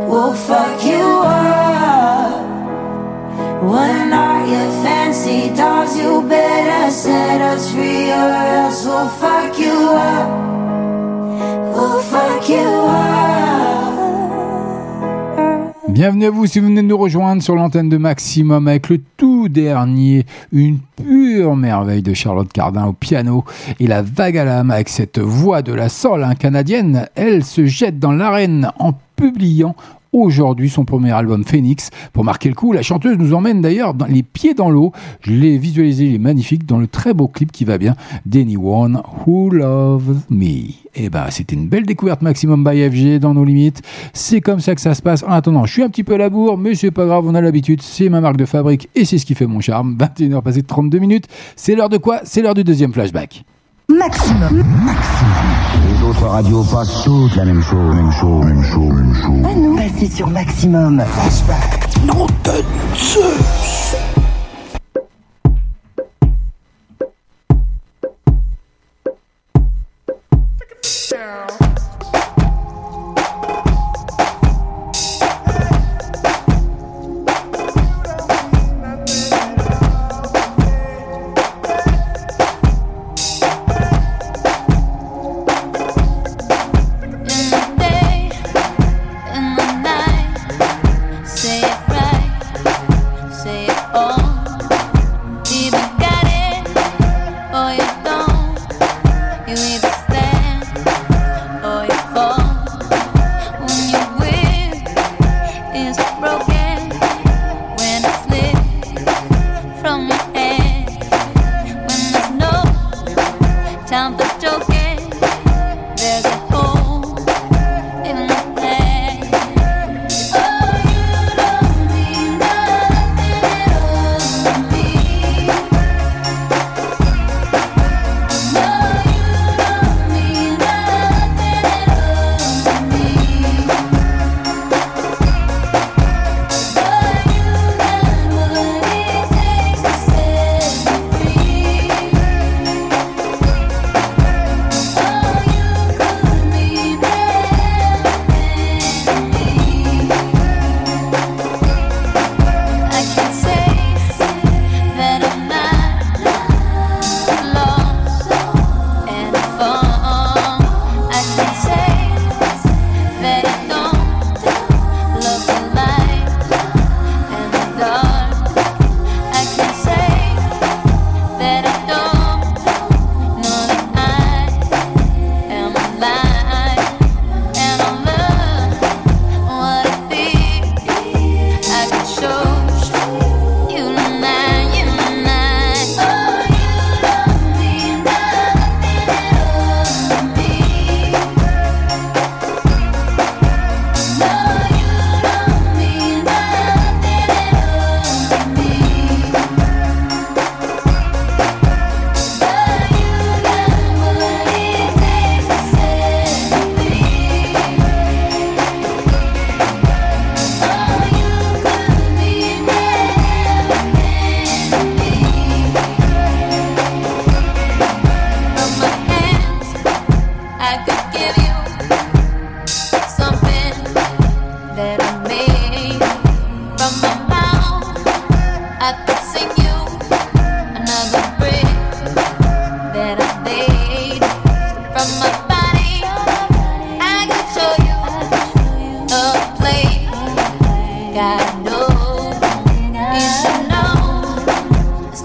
[0.09, 2.43] We'll fuck you up.
[3.63, 5.97] We're not your fancy dolls.
[5.97, 10.27] You better set us free, or else we'll fuck you up.
[11.73, 13.27] We'll fuck you up.
[15.87, 19.26] Bienvenue à vous si vous venez nous rejoindre sur l'antenne de Maximum avec le tout
[19.49, 23.43] dernier, une pure merveille de Charlotte Cardin au piano
[23.79, 27.07] et la vague à l'âme avec cette voix de la sol canadienne.
[27.15, 29.75] Elle se jette dans l'arène en publiant
[30.11, 31.89] aujourd'hui son premier album Phoenix.
[32.13, 34.91] Pour marquer le coup, la chanteuse nous emmène d'ailleurs les pieds dans l'eau.
[35.21, 39.01] Je l'ai visualisé, il est magnifique dans le très beau clip qui va bien d'Anyone
[39.25, 40.71] Who Loves Me.
[40.95, 43.81] Et ben, c'était une belle découverte Maximum by FG dans nos limites.
[44.13, 45.23] C'est comme ça que ça se passe.
[45.23, 47.35] En attendant, je suis un petit peu à la bourre, mais c'est pas grave, on
[47.35, 47.81] a l'habitude.
[47.81, 49.95] C'est ma marque de fabrique et c'est ce qui fait mon charme.
[49.99, 51.27] 21h passées de 32 minutes.
[51.55, 52.21] C'est l'heure de quoi?
[52.23, 53.43] C'est l'heure du deuxième flashback.
[53.89, 54.63] Maximum.
[55.85, 59.45] Les autres radios passent toutes la même chose, même chose, même chose, même chose.
[59.45, 59.75] Ah non.
[59.75, 61.03] Passez sur Maximum.
[62.05, 62.63] Non de
[62.95, 63.97] Zeus.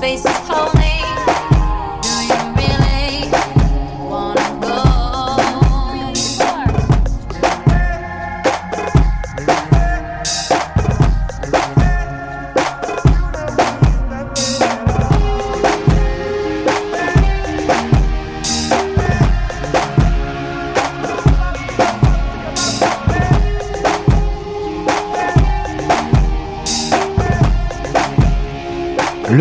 [0.02, 0.81] face is calling.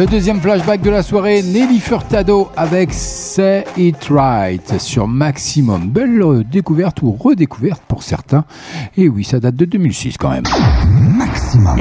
[0.01, 5.89] Le deuxième flashback de la soirée, Nelly Furtado avec Say It Right sur Maximum.
[5.89, 8.43] Belle découverte ou redécouverte pour certains.
[8.97, 10.45] Et oui, ça date de 2006 quand même.
[10.97, 11.77] Maximum.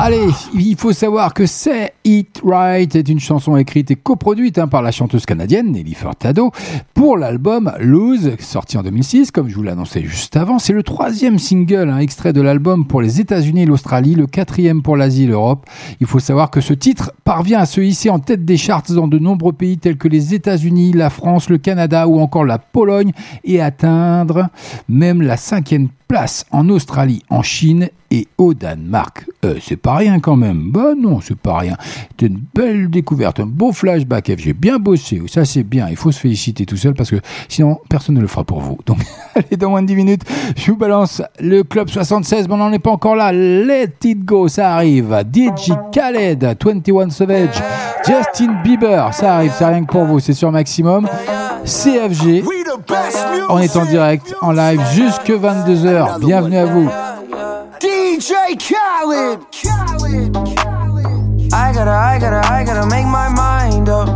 [0.00, 4.68] Allez, il faut savoir que Say It Right est une chanson écrite et coproduite hein,
[4.68, 6.52] par la chanteuse canadienne Nelly Furtado
[6.94, 10.60] pour l'album Lose, sorti en 2006, comme je vous l'annonçais juste avant.
[10.60, 14.82] C'est le troisième single hein, extrait de l'album pour les États-Unis et l'Australie, le quatrième
[14.82, 15.66] pour l'Asie et l'Europe.
[16.00, 19.08] Il faut savoir que ce titre parvient à se hisser en tête des charts dans
[19.08, 23.10] de nombreux pays tels que les États-Unis, la France, le Canada ou encore la Pologne
[23.42, 24.48] et atteindre
[24.88, 29.26] même la cinquième place en Australie, en Chine et au Danemark.
[29.44, 30.70] Euh, c'est pas rien quand même.
[30.72, 31.76] Bah non, c'est pas rien.
[32.18, 34.32] C'est une belle découverte, un beau flashback.
[34.38, 35.88] J'ai bien bossé, ça c'est bien.
[35.90, 37.16] Il faut se féliciter tout seul parce que
[37.48, 38.78] sinon personne ne le fera pour vous.
[38.86, 38.98] Donc
[39.34, 40.22] allez, dans moins de 10 minutes,
[40.56, 43.30] je vous balance le club 76, mais on n'en est pas encore là.
[43.32, 45.14] Let it go, ça arrive.
[45.32, 47.62] DJ Khaled, 21 Savage,
[48.06, 51.06] Justin Bieber, ça arrive, c'est rien que pour vous, c'est sur maximum.
[51.64, 52.44] CFG,
[53.50, 55.97] on est en direct, en live jusque 22h.
[56.20, 56.88] Bienvenue à vous.
[57.80, 59.40] DJ Khaled.
[61.52, 64.08] I gotta, I gotta, I gotta make my mind up.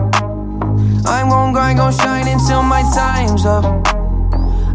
[1.07, 3.65] I'm gon' grind, gon' shine until my time's up.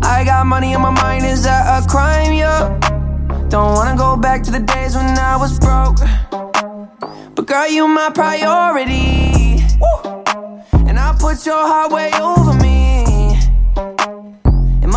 [0.03, 2.33] I got money on my mind, is that a crime?
[2.33, 2.77] Yeah.
[3.49, 5.99] Don't wanna go back to the days when I was broke.
[7.35, 9.63] But girl, you my priority.
[10.87, 12.96] And I put your heart way over me.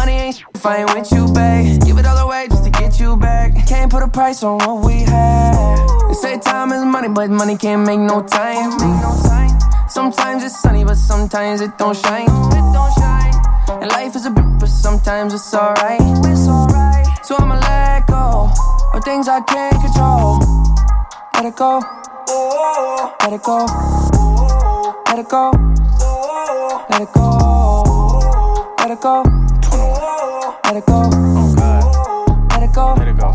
[0.01, 1.82] Money ain't shit if I ain't with you, babe.
[1.85, 3.52] Give it all away just to get you back.
[3.68, 5.77] Can't put a price on what we had.
[6.09, 8.70] They say time is money, but money can't make no time.
[9.90, 12.31] Sometimes it's sunny, but sometimes it don't shine.
[13.68, 15.35] And life is a bitch, but sometimes.
[15.35, 16.01] It's alright.
[17.27, 18.51] So I'ma let go
[18.94, 20.39] of things I can't control.
[21.35, 21.78] Let it go.
[23.20, 23.66] Let it go.
[25.09, 25.51] Let it go.
[26.89, 27.02] Let it go.
[27.02, 28.74] Let it go.
[28.78, 29.40] Let it go.
[30.71, 31.03] Let it go.
[31.03, 32.53] Oh God.
[32.53, 32.95] Let it go.
[32.97, 33.35] Let it go.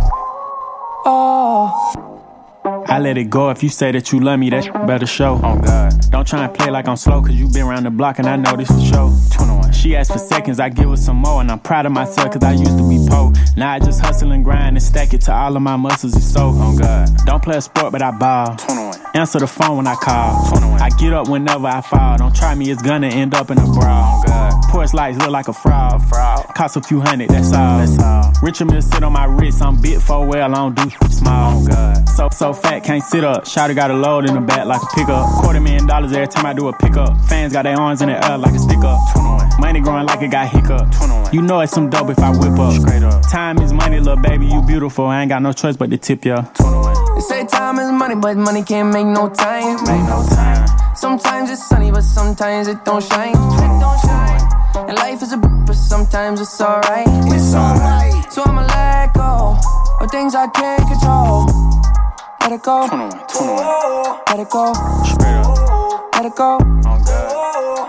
[1.05, 2.85] Oh.
[2.87, 5.41] I let it go if you say that you love me, that shit better show.
[5.43, 5.91] Oh God.
[6.11, 8.37] Don't try and play like I'm slow, cause you been around the block and I
[8.37, 9.13] know this for sure.
[9.33, 9.73] 21.
[9.73, 12.41] She asked for seconds, I give her some more, and I'm proud of myself cause
[12.41, 13.33] I used to be po.
[13.57, 16.31] Now I just hustle and grind and stack it to all of my muscles is
[16.31, 16.53] so.
[16.55, 17.09] Oh God.
[17.25, 18.55] Don't play a sport, but I ball.
[18.55, 19.04] 21.
[19.15, 20.49] Answer the phone when I call.
[20.49, 20.81] 21.
[20.81, 22.17] I get up whenever I fall.
[22.17, 24.21] Don't try me, it's gonna end up in a brawl.
[24.27, 24.61] Oh.
[24.69, 26.05] Porch lights look like a fraud.
[26.09, 26.45] fraud.
[26.53, 27.77] Cost a few hundred, that's all.
[27.79, 28.33] That's all.
[28.43, 31.63] Richard sit on my wrist, I'm bit for well, I don't do small.
[31.63, 32.09] Oh God.
[32.09, 33.45] So so fat, can't sit up.
[33.45, 35.29] Shotty got a load in the back like a pickup.
[35.41, 37.17] Quarter million dollars every time I do a pickup.
[37.29, 38.99] Fans got their arms in the air like a stick up.
[39.13, 39.61] 21.
[39.61, 40.91] Money growing like it got hiccup.
[40.91, 41.33] 21.
[41.33, 42.73] You know it's some dope if I whip up.
[42.81, 43.21] Straight up.
[43.31, 45.05] Time is money, little baby, you beautiful.
[45.05, 46.41] I ain't got no choice but to tip ya.
[46.55, 47.15] 21.
[47.15, 49.75] They say time is money, but money can't make no time.
[49.85, 50.67] Make no time.
[50.95, 53.29] Sometimes it's sunny, but sometimes it don't shine.
[53.29, 54.41] It don't shine.
[54.87, 57.07] And life is a bitch, but sometimes it's alright.
[58.31, 59.57] So I'ma let go
[59.99, 61.45] of things I can't control.
[62.41, 62.81] Let it go.
[62.85, 64.71] Let it go.
[66.13, 66.57] Let it go.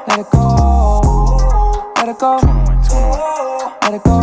[0.09, 0.21] Let it go.
[0.21, 0.41] Let it go.
[1.97, 2.39] Let it go.
[3.83, 4.19] Let it go.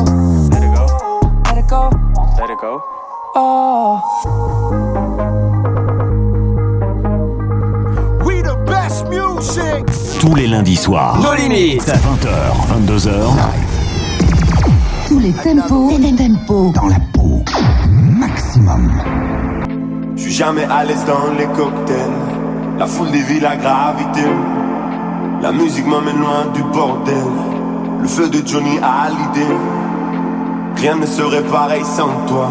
[1.45, 1.89] Let it go.
[2.37, 2.81] Let it go.
[3.35, 3.99] Oh.
[10.21, 11.19] Tous les lundis soirs.
[11.21, 11.83] Nos limites.
[11.83, 13.11] 20h, 22h.
[15.09, 16.71] Tous les tempos, les tempos.
[16.73, 17.43] Dans la peau.
[17.91, 18.89] Maximum.
[20.15, 21.97] Je suis jamais à l'aise dans les cocktails.
[22.79, 24.23] La foule dévie la gravité.
[25.41, 27.25] La musique m'emmène loin du bordel.
[28.01, 29.53] Le feu de Johnny a l'idée.
[30.77, 32.47] Rien ne serait pareil sans toi.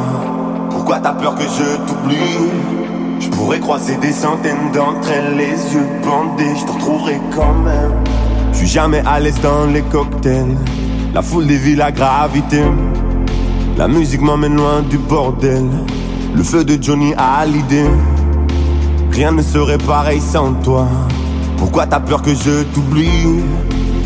[0.70, 2.81] Pourquoi t'as peur que je t'oublie?
[3.52, 7.92] Pourrais croiser des centaines d'entre elles, les yeux bandés, je te retrouverai quand même.
[8.50, 10.56] Je suis jamais à l'aise dans les cocktails.
[11.12, 12.62] La foule dévie la gravité.
[13.76, 15.66] La musique m'emmène loin du bordel.
[16.34, 17.90] Le feu de Johnny a l'idée.
[19.10, 20.88] Rien ne serait pareil sans toi.
[21.58, 23.42] Pourquoi t'as peur que je t'oublie?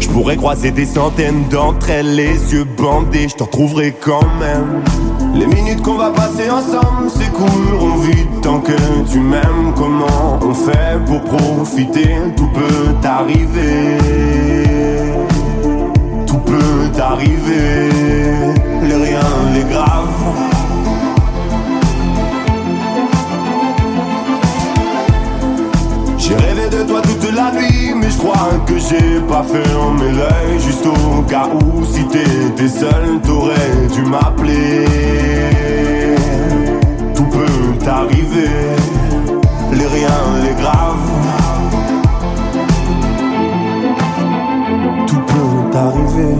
[0.01, 4.83] Je pourrais croiser des centaines d'entre elles, les yeux bandés, je te retrouverai quand même.
[5.39, 8.73] Les minutes qu'on va passer ensemble s'écouleront vite tant que
[9.11, 9.75] tu m'aimes.
[9.77, 12.17] Comment on fait pour profiter?
[12.37, 13.99] Tout peut arriver.
[16.27, 17.91] Tout peut arriver.
[18.83, 19.21] Les rien,
[19.53, 20.56] les graves.
[27.27, 30.61] De la nuit, mais je crois que j'ai pas fermé l'œil.
[30.61, 34.85] Juste au cas où, si t'étais seul, t'aurais dû m'appeler.
[37.15, 38.51] Tout peut arriver.
[39.73, 41.11] Les riens, les graves.
[45.07, 46.37] Tout peut arriver.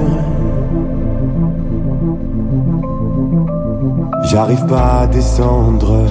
[4.25, 6.07] J'arrive pas à descendre.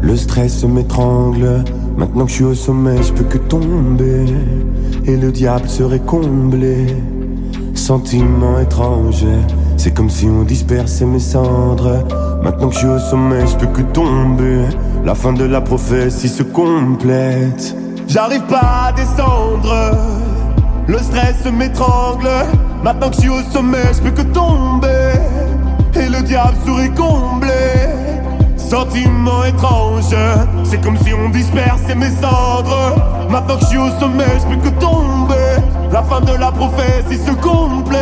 [0.00, 1.64] Le stress m'étrangle.
[1.96, 4.24] Maintenant que je suis au sommet, je peux que tomber.
[5.06, 6.96] Et le diable serait comblé.
[7.74, 9.24] Sentiment étrange.
[9.76, 12.04] C'est comme si on dispersait mes cendres.
[12.42, 14.64] Maintenant que je suis au sommet, je peux que tomber.
[15.04, 17.76] La fin de la prophétie se complète.
[18.08, 19.96] J'arrive pas à descendre.
[20.86, 22.28] Le stress m'étrangle.
[22.82, 25.12] Maintenant que je suis au sommet, je peux que tomber.
[25.94, 28.03] Et le diable serait comblé.
[28.68, 30.16] Sentiment étrange,
[30.64, 32.96] c'est comme si on dispersait mes cendres.
[33.30, 35.62] Maintenant que je suis au sommet, je peux que tomber.
[35.92, 38.00] La fin de la prophétie se complète.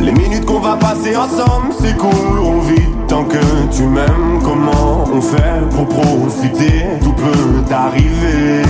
[0.00, 3.38] Les minutes qu'on va passer ensemble s'écouleront vite tant que
[3.72, 4.40] tu m'aimes.
[4.44, 6.84] Comment on fait pour profiter?
[7.02, 8.62] Tout peut arriver.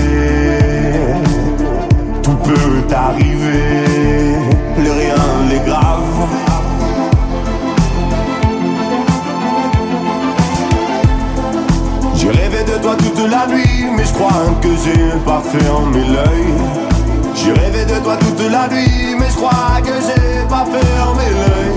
[2.23, 3.85] Tout peut arriver.
[4.77, 6.50] Les riens, les graves.
[12.21, 14.29] J'ai rêvé de toi toute la nuit, mais je crois
[14.61, 16.53] que j'ai pas fermé l'œil.
[17.33, 21.73] J'ai rêvé de toi toute la nuit, mais je crois que j'ai pas fermé l'œil.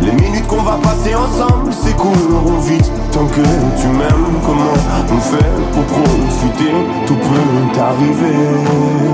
[0.00, 3.40] Les minutes qu'on va passer ensemble s'écouleront vite tant que
[3.80, 4.40] tu m'aimes.
[4.44, 4.74] Comment
[5.12, 6.72] on fait pour profiter?
[7.06, 9.12] Tout peut arriver.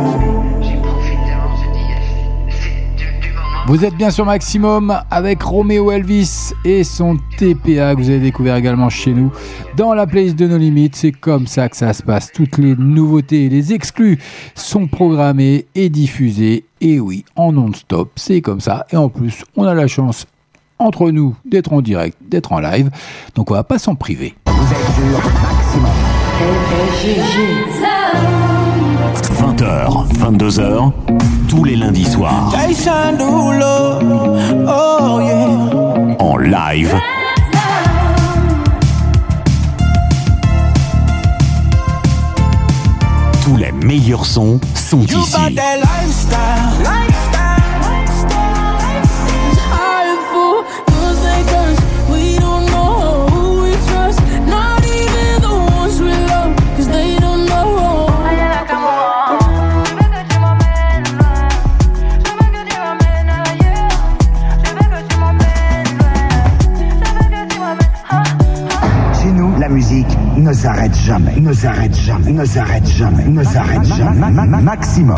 [3.66, 8.56] Vous êtes bien sur Maximum avec Roméo Elvis et son TPA que vous avez découvert
[8.56, 9.30] également chez nous
[9.78, 10.96] dans la playlist de nos limites.
[10.96, 12.32] C'est comme ça que ça se passe.
[12.32, 14.18] Toutes les nouveautés et les exclus
[14.54, 16.64] sont programmés et diffusés.
[16.80, 18.86] Et oui, en non-stop, c'est comme ça.
[18.92, 20.26] Et en plus, on a la chance
[20.80, 22.90] entre nous d'être en direct, d'être en live.
[23.36, 24.34] Donc on va pas s'en priver.
[29.38, 30.92] 20h, 22h,
[31.48, 32.52] tous les lundis soirs,
[34.66, 36.16] oh yeah.
[36.18, 36.94] en live.
[43.88, 45.16] Meilleurs sons sont ici.
[71.08, 74.18] Jamais, ne s'arrête jamais, ne s'arrête jamais, ne s'arrête jamais.
[74.18, 75.16] Ma- ma- ma- Maximum.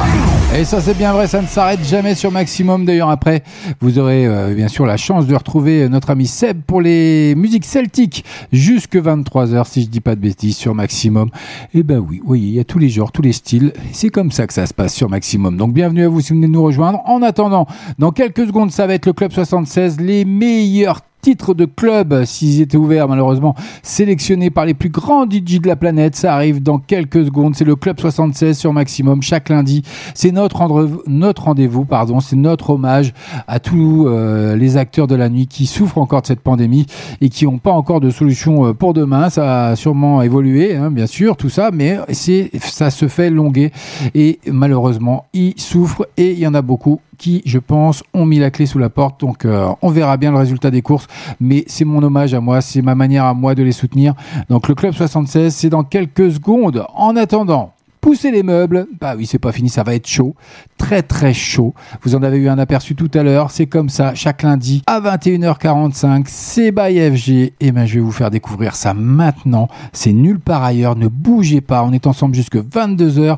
[0.56, 2.84] Et ça c'est bien vrai, ça ne s'arrête jamais sur Maximum.
[2.84, 3.42] D'ailleurs après,
[3.80, 7.64] vous aurez euh, bien sûr la chance de retrouver notre ami Seb pour les musiques
[7.64, 11.28] celtiques jusque 23h si je dis pas de bêtises sur Maximum.
[11.74, 13.72] Et ben oui, oui, il y a tous les genres, tous les styles.
[13.92, 15.56] C'est comme ça que ça se passe sur Maximum.
[15.56, 17.00] Donc bienvenue à vous si vous venez de nous rejoindre.
[17.04, 17.66] En attendant,
[17.98, 22.60] dans quelques secondes, ça va être le Club 76, les meilleurs titres de club, s'ils
[22.60, 26.16] étaient ouverts malheureusement, sélectionnés par les plus grands DJ de la planète.
[26.16, 27.54] Ça arrive dans quelques secondes.
[27.54, 29.82] C'est le Club 76 sur Maximum chaque lundi.
[30.14, 30.66] C'est notre,
[31.06, 32.20] notre rendez-vous, pardon.
[32.20, 33.12] C'est notre hommage
[33.46, 36.86] à tous euh, les acteurs de la nuit qui souffrent encore de cette pandémie
[37.20, 39.30] et qui n'ont pas encore de solution euh, pour demain.
[39.30, 43.72] Ça a sûrement évolué, hein, bien sûr, tout ça, mais c'est, ça se fait longuer
[44.14, 48.38] et malheureusement, ils souffrent et il y en a beaucoup qui, je pense, ont mis
[48.38, 49.20] la clé sous la porte.
[49.20, 51.06] Donc, euh, on verra bien le résultat des courses.
[51.38, 54.14] Mais c'est mon hommage à moi, c'est ma manière à moi de les soutenir.
[54.48, 56.86] Donc, le Club 76, c'est dans quelques secondes.
[56.94, 58.86] En attendant, poussez les meubles.
[58.98, 60.34] Bah oui, c'est pas fini, ça va être chaud.
[60.78, 61.74] Très, très chaud.
[62.02, 63.50] Vous en avez eu un aperçu tout à l'heure.
[63.50, 66.24] C'est comme ça, chaque lundi à 21h45.
[66.26, 67.52] C'est by FG.
[67.60, 69.68] Et ben, je vais vous faire découvrir ça maintenant.
[69.92, 70.96] C'est nulle part ailleurs.
[70.96, 71.82] Ne bougez pas.
[71.84, 73.36] On est ensemble jusque 22h.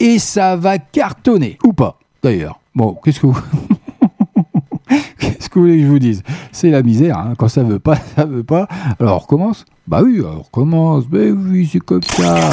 [0.00, 1.58] Et ça va cartonner.
[1.64, 2.59] Ou pas, d'ailleurs.
[2.74, 3.38] Bon, qu'est-ce que vous...
[5.18, 6.22] Qu'est-ce que vous voulez que je vous dise?
[6.52, 7.34] C'est la misère, hein.
[7.38, 8.68] quand ça veut pas, ça veut pas.
[8.98, 9.64] Alors on recommence?
[9.86, 12.50] Bah oui, on recommence, mais oui, c'est comme ça.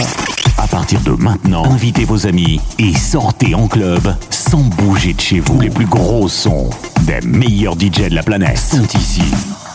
[0.57, 5.39] À partir de maintenant, invitez vos amis et sortez en club sans bouger de chez
[5.39, 5.59] vous.
[5.61, 6.69] Les plus gros sons
[7.05, 9.23] des meilleurs DJ de la planète sont ici.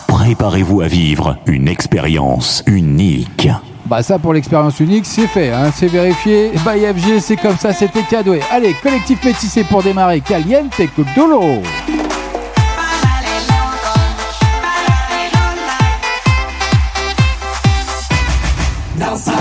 [0.07, 3.47] Préparez-vous à vivre une expérience unique.
[3.93, 6.51] Bah ça pour l'expérience unique, c'est fait, hein, c'est vérifié.
[6.65, 8.33] Bah FG, c'est comme ça, c'était cadeau.
[8.49, 10.19] Allez, collectif métissé pour démarrer.
[10.19, 11.61] Caliente Codolo.
[18.97, 19.32] Danza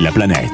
[0.00, 0.49] la planète.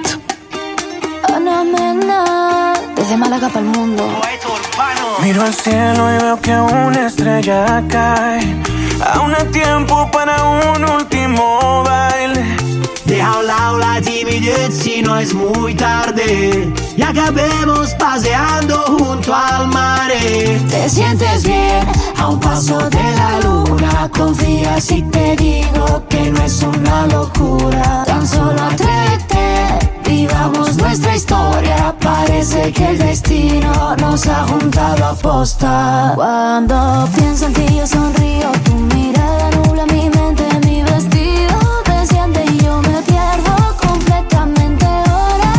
[35.28, 38.52] Cuando pienso en ti, yo sonrío.
[38.64, 45.52] Tu mirada nubla mi mente, mi vestido desciende y yo me pierdo completamente ahora.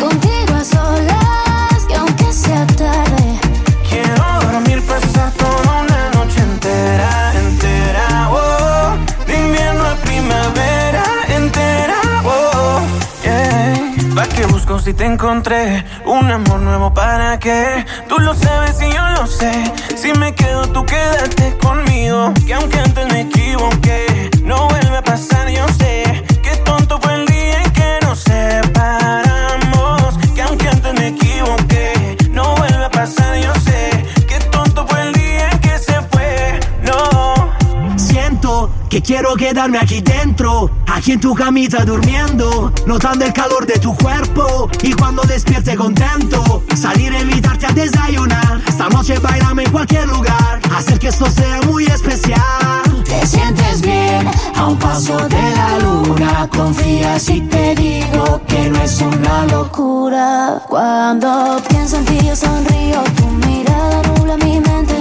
[0.00, 3.38] Contigo a solas, que aunque sea tarde.
[3.86, 5.30] Quiero dormir, pasar
[5.78, 8.96] una noche entera, entera, oh.
[9.26, 12.80] De invierno a primavera, entera, oh.
[13.22, 14.14] Yeah.
[14.14, 15.84] ¿Pa' qué busco si te encontré?
[16.06, 17.84] Un amor nuevo para qué?
[18.08, 18.75] Tú lo sabes
[19.18, 19.52] lo sé.
[19.96, 22.32] Si me quedo, tú quédate conmigo.
[22.46, 26.24] Que aunque antes me equivoqué, no vuelve a pasar, yo sé.
[26.42, 30.18] Qué tonto fue el día en que nos separamos.
[30.34, 34.04] Que aunque antes me equivoqué, no vuelve a pasar, yo sé.
[34.28, 37.52] Qué tonto fue el día en que se fue, no.
[37.96, 43.78] Siento que quiero quedarme aquí dentro, aquí en tu camita durmiendo, notando el calor de
[43.78, 48.65] tu cuerpo y cuando despierte contento, salir a invitarte a desayunar.
[48.86, 53.02] Esta noche bailame en cualquier lugar, hacer que esto sea muy especial.
[53.04, 56.48] Te sientes bien a un paso de la luna.
[56.56, 60.62] Confía si te digo que no es una locura.
[60.68, 63.02] Cuando pienso en ti, yo sonrío.
[63.16, 64.94] Tu mirada nubla mi mente,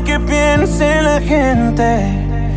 [0.00, 1.86] que piense la gente.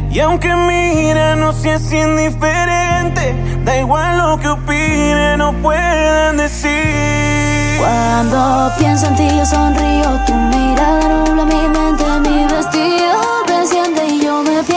[0.10, 3.36] Y aunque mira, no seas indiferente.
[3.66, 7.78] Da igual lo que opinen o puedan decir.
[7.78, 14.24] Cuando pienso en ti yo sonrío, tu mirada nubla mi mente, mi vestido desciende y
[14.24, 14.75] yo me pierdo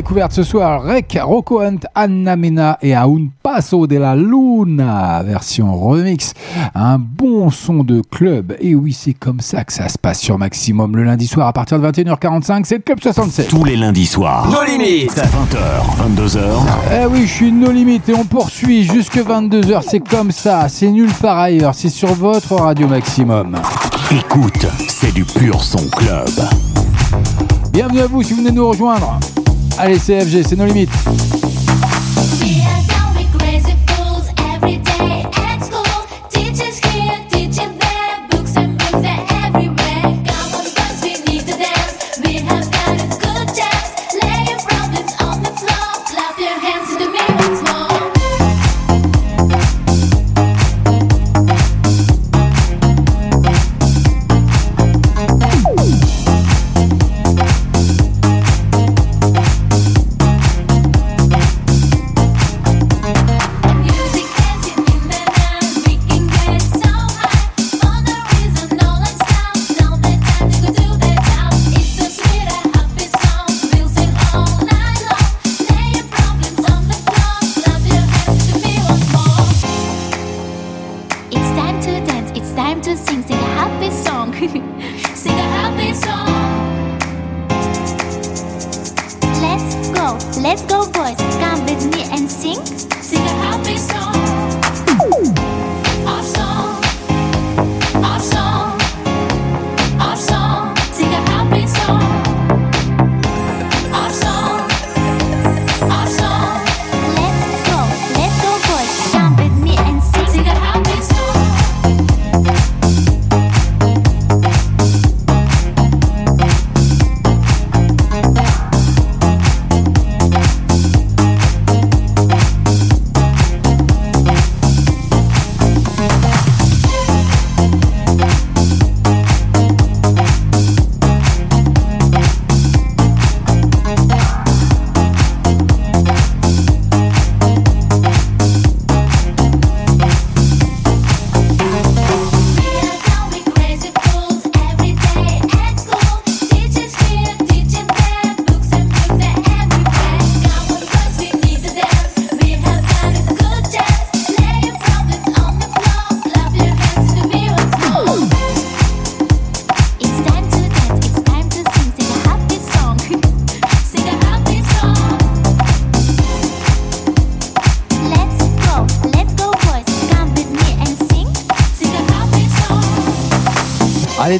[0.00, 0.82] découverte ce soir.
[0.82, 6.32] Rec, Rocco Hunt, Anna Mena et A un paso de la luna, version remix.
[6.74, 8.56] Un bon son de club.
[8.60, 11.52] Et oui, c'est comme ça que ça se passe sur Maximum le lundi soir à
[11.52, 12.62] partir de 21h45.
[12.64, 13.48] C'est le Club 67.
[13.48, 14.48] Tous les lundis soirs.
[14.50, 15.14] Nos limites.
[15.18, 16.40] 20h, 22h.
[17.02, 19.82] Eh oui, je suis nos limites et on poursuit jusque 22h.
[19.86, 21.74] C'est comme ça, c'est nulle part ailleurs.
[21.74, 23.54] C'est sur votre radio Maximum.
[24.10, 26.30] Écoute, c'est du pur son club.
[27.70, 29.20] Bienvenue à vous si vous venez nous rejoindre.
[29.82, 30.90] Allez, CFG, c'est nos limites.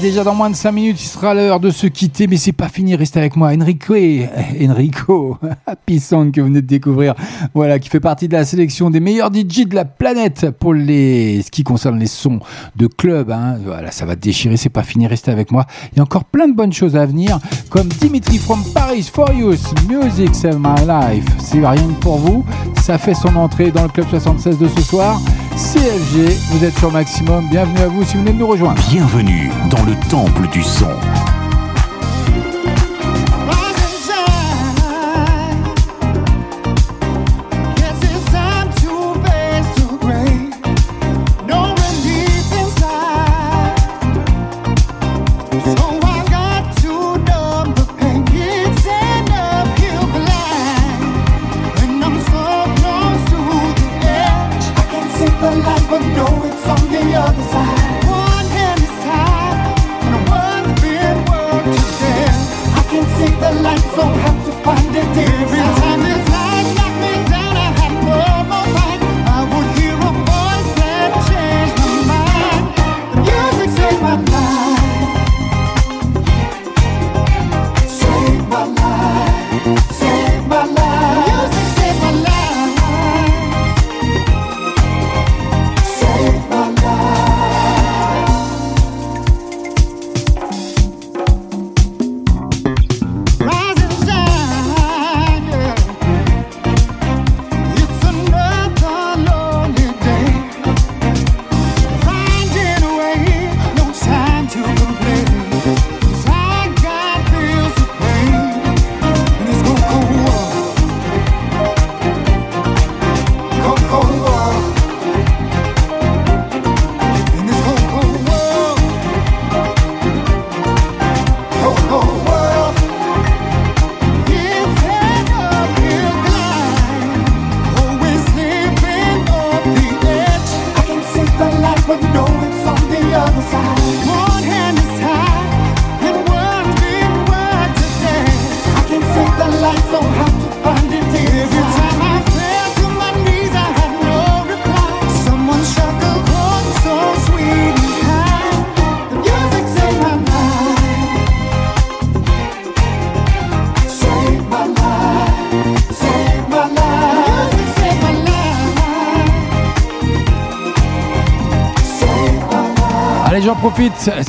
[0.00, 2.68] Déjà dans moins de 5 minutes, il sera l'heure de se quitter, mais c'est pas
[2.68, 3.50] fini, restez avec moi.
[3.52, 3.94] Enrico,
[4.60, 7.14] Enrico, Happy Song que vous venez de découvrir,
[7.54, 11.42] voilà, qui fait partie de la sélection des meilleurs DJ de la planète pour les,
[11.42, 12.40] ce qui concerne les sons
[12.76, 13.30] de club.
[13.30, 13.58] Hein.
[13.64, 15.66] Voilà, ça va déchirer, c'est pas fini, restez avec moi.
[15.92, 19.30] Il y a encore plein de bonnes choses à venir, comme Dimitri from Paris for
[19.32, 19.54] You,
[19.88, 21.26] Music Save My Life.
[21.38, 22.44] C'est rien que pour vous,
[22.80, 25.20] ça fait son entrée dans le club 76 de ce soir.
[25.56, 28.80] CFG, vous êtes sur Maximum, bienvenue à vous si vous venez de nous rejoindre.
[28.88, 30.88] Bienvenue dans le temple du son.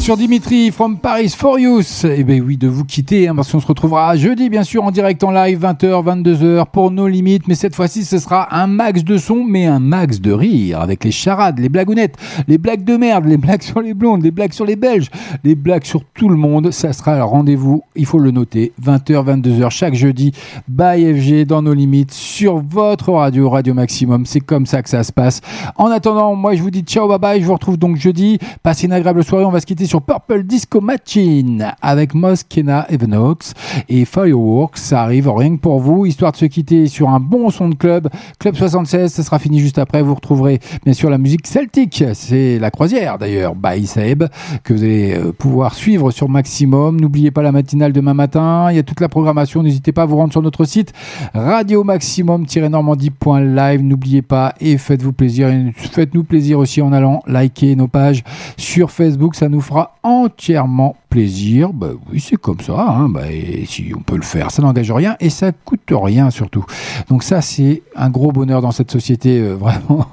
[0.01, 1.81] Sur Dimitri from Paris for You.
[2.03, 4.89] Eh ben oui, de vous quitter, hein, parce qu'on se retrouvera jeudi, bien sûr, en
[4.89, 7.47] direct en live, 20h, 22h, pour nos limites.
[7.47, 11.03] Mais cette fois-ci, ce sera un max de son, mais un max de rire, avec
[11.03, 12.17] les charades, les blagounettes,
[12.47, 15.11] les blagues de merde, les blagues sur les blondes, les blagues sur les Belges,
[15.43, 16.71] les blagues sur tout le monde.
[16.71, 20.31] Ça sera le rendez-vous, il faut le noter, 20h, 22h, chaque jeudi,
[20.67, 24.25] by FG, dans nos limites, sur votre radio, Radio Maximum.
[24.25, 25.41] C'est comme ça que ça se passe.
[25.75, 27.39] En attendant, moi, je vous dis ciao, bye bye.
[27.39, 28.39] Je vous retrouve donc jeudi.
[28.63, 29.45] Passez une agréable soirée.
[29.45, 33.53] On va se quitter sur Purple Disco Machine avec Moss, Kenna, Evanox
[33.89, 34.77] et Fireworks.
[34.77, 37.75] Ça arrive rien que pour vous, histoire de se quitter sur un bon son de
[37.75, 38.07] club.
[38.39, 40.01] Club 76, ça sera fini juste après.
[40.01, 42.05] Vous retrouverez bien sûr la musique celtique.
[42.13, 44.23] C'est la croisière d'ailleurs, by Saeb,
[44.63, 47.01] que vous allez euh, pouvoir suivre sur Maximum.
[47.01, 48.67] N'oubliez pas la matinale demain matin.
[48.69, 49.61] Il y a toute la programmation.
[49.61, 50.93] N'hésitez pas à vous rendre sur notre site
[51.33, 53.83] radio maximum-normandie.live.
[53.83, 55.49] N'oubliez pas et faites-vous plaisir.
[55.75, 58.23] Faites-nous plaisir aussi en allant liker nos pages
[58.55, 59.35] sur Facebook.
[59.35, 61.73] Ça nous fera entièrement plaisir.
[61.73, 62.87] Bah oui, c'est comme ça.
[62.89, 63.09] Hein.
[63.09, 66.65] Bah, et si on peut le faire, ça n'engage rien et ça coûte rien surtout.
[67.09, 70.07] Donc ça, c'est un gros bonheur dans cette société euh, vraiment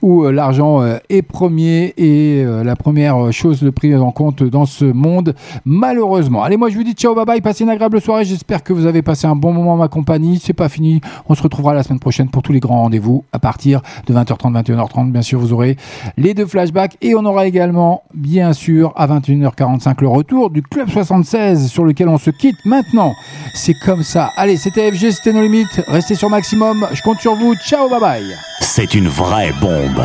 [0.00, 4.64] où euh, l'argent euh, est premier et la première chose de prise en compte dans
[4.64, 5.34] ce monde,
[5.66, 6.42] malheureusement.
[6.42, 8.24] Allez, moi je vous dis ciao, bye bye, passez une agréable soirée.
[8.24, 10.40] J'espère que vous avez passé un bon moment en ma compagnie.
[10.42, 11.02] C'est pas fini.
[11.28, 14.62] On se retrouvera la semaine prochaine pour tous les grands rendez-vous à partir de 20h30,
[14.62, 15.12] 21h30.
[15.12, 15.76] Bien sûr, vous aurez
[16.16, 20.88] les deux flashbacks et on aura également, bien sûr, à 21h45 le retour du Club
[20.88, 23.16] 76 sur lequel on se quitte maintenant.
[23.54, 24.32] C'est comme ça.
[24.36, 25.82] Allez, c'était FG, c'était nos limites.
[25.88, 26.86] Restez sur maximum.
[26.92, 27.54] Je compte sur vous.
[27.56, 28.36] Ciao, bye bye.
[28.60, 30.00] C'est une vraie bombe.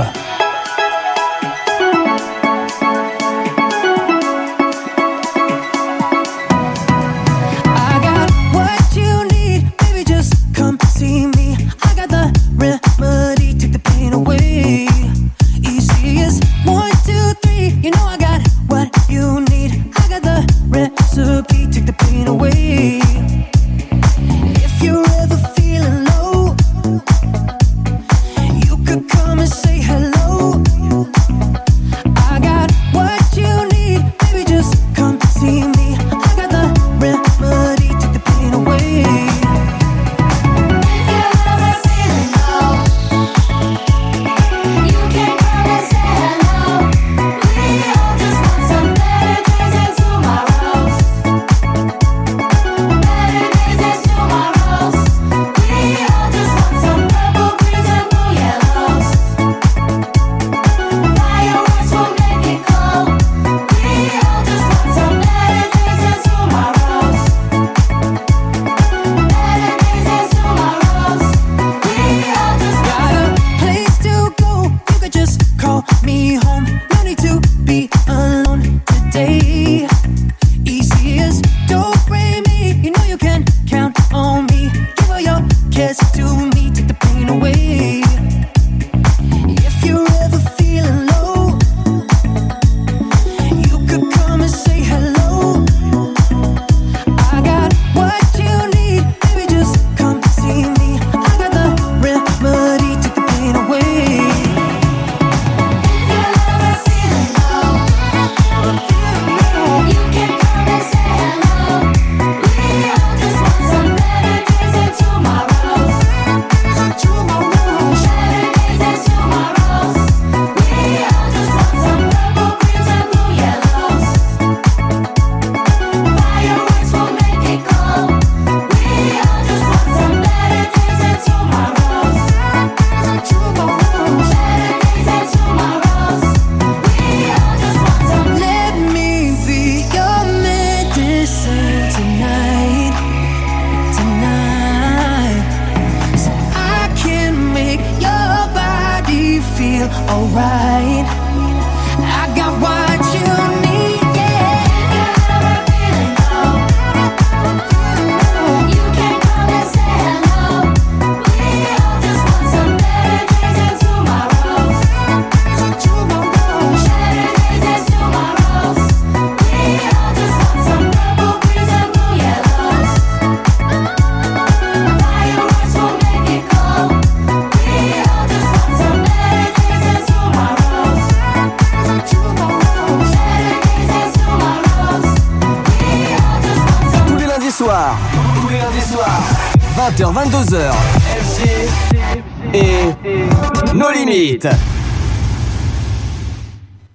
[7.75, 10.03] I got what you need, baby.
[10.03, 11.55] Just come see me.
[11.83, 14.87] I got the remedy, take the pain away.
[15.61, 17.69] Easy as one, two, three.
[17.83, 19.52] You know I got what you need.
[21.23, 22.99] Recipe, take the pain away.
[24.65, 25.22] If you're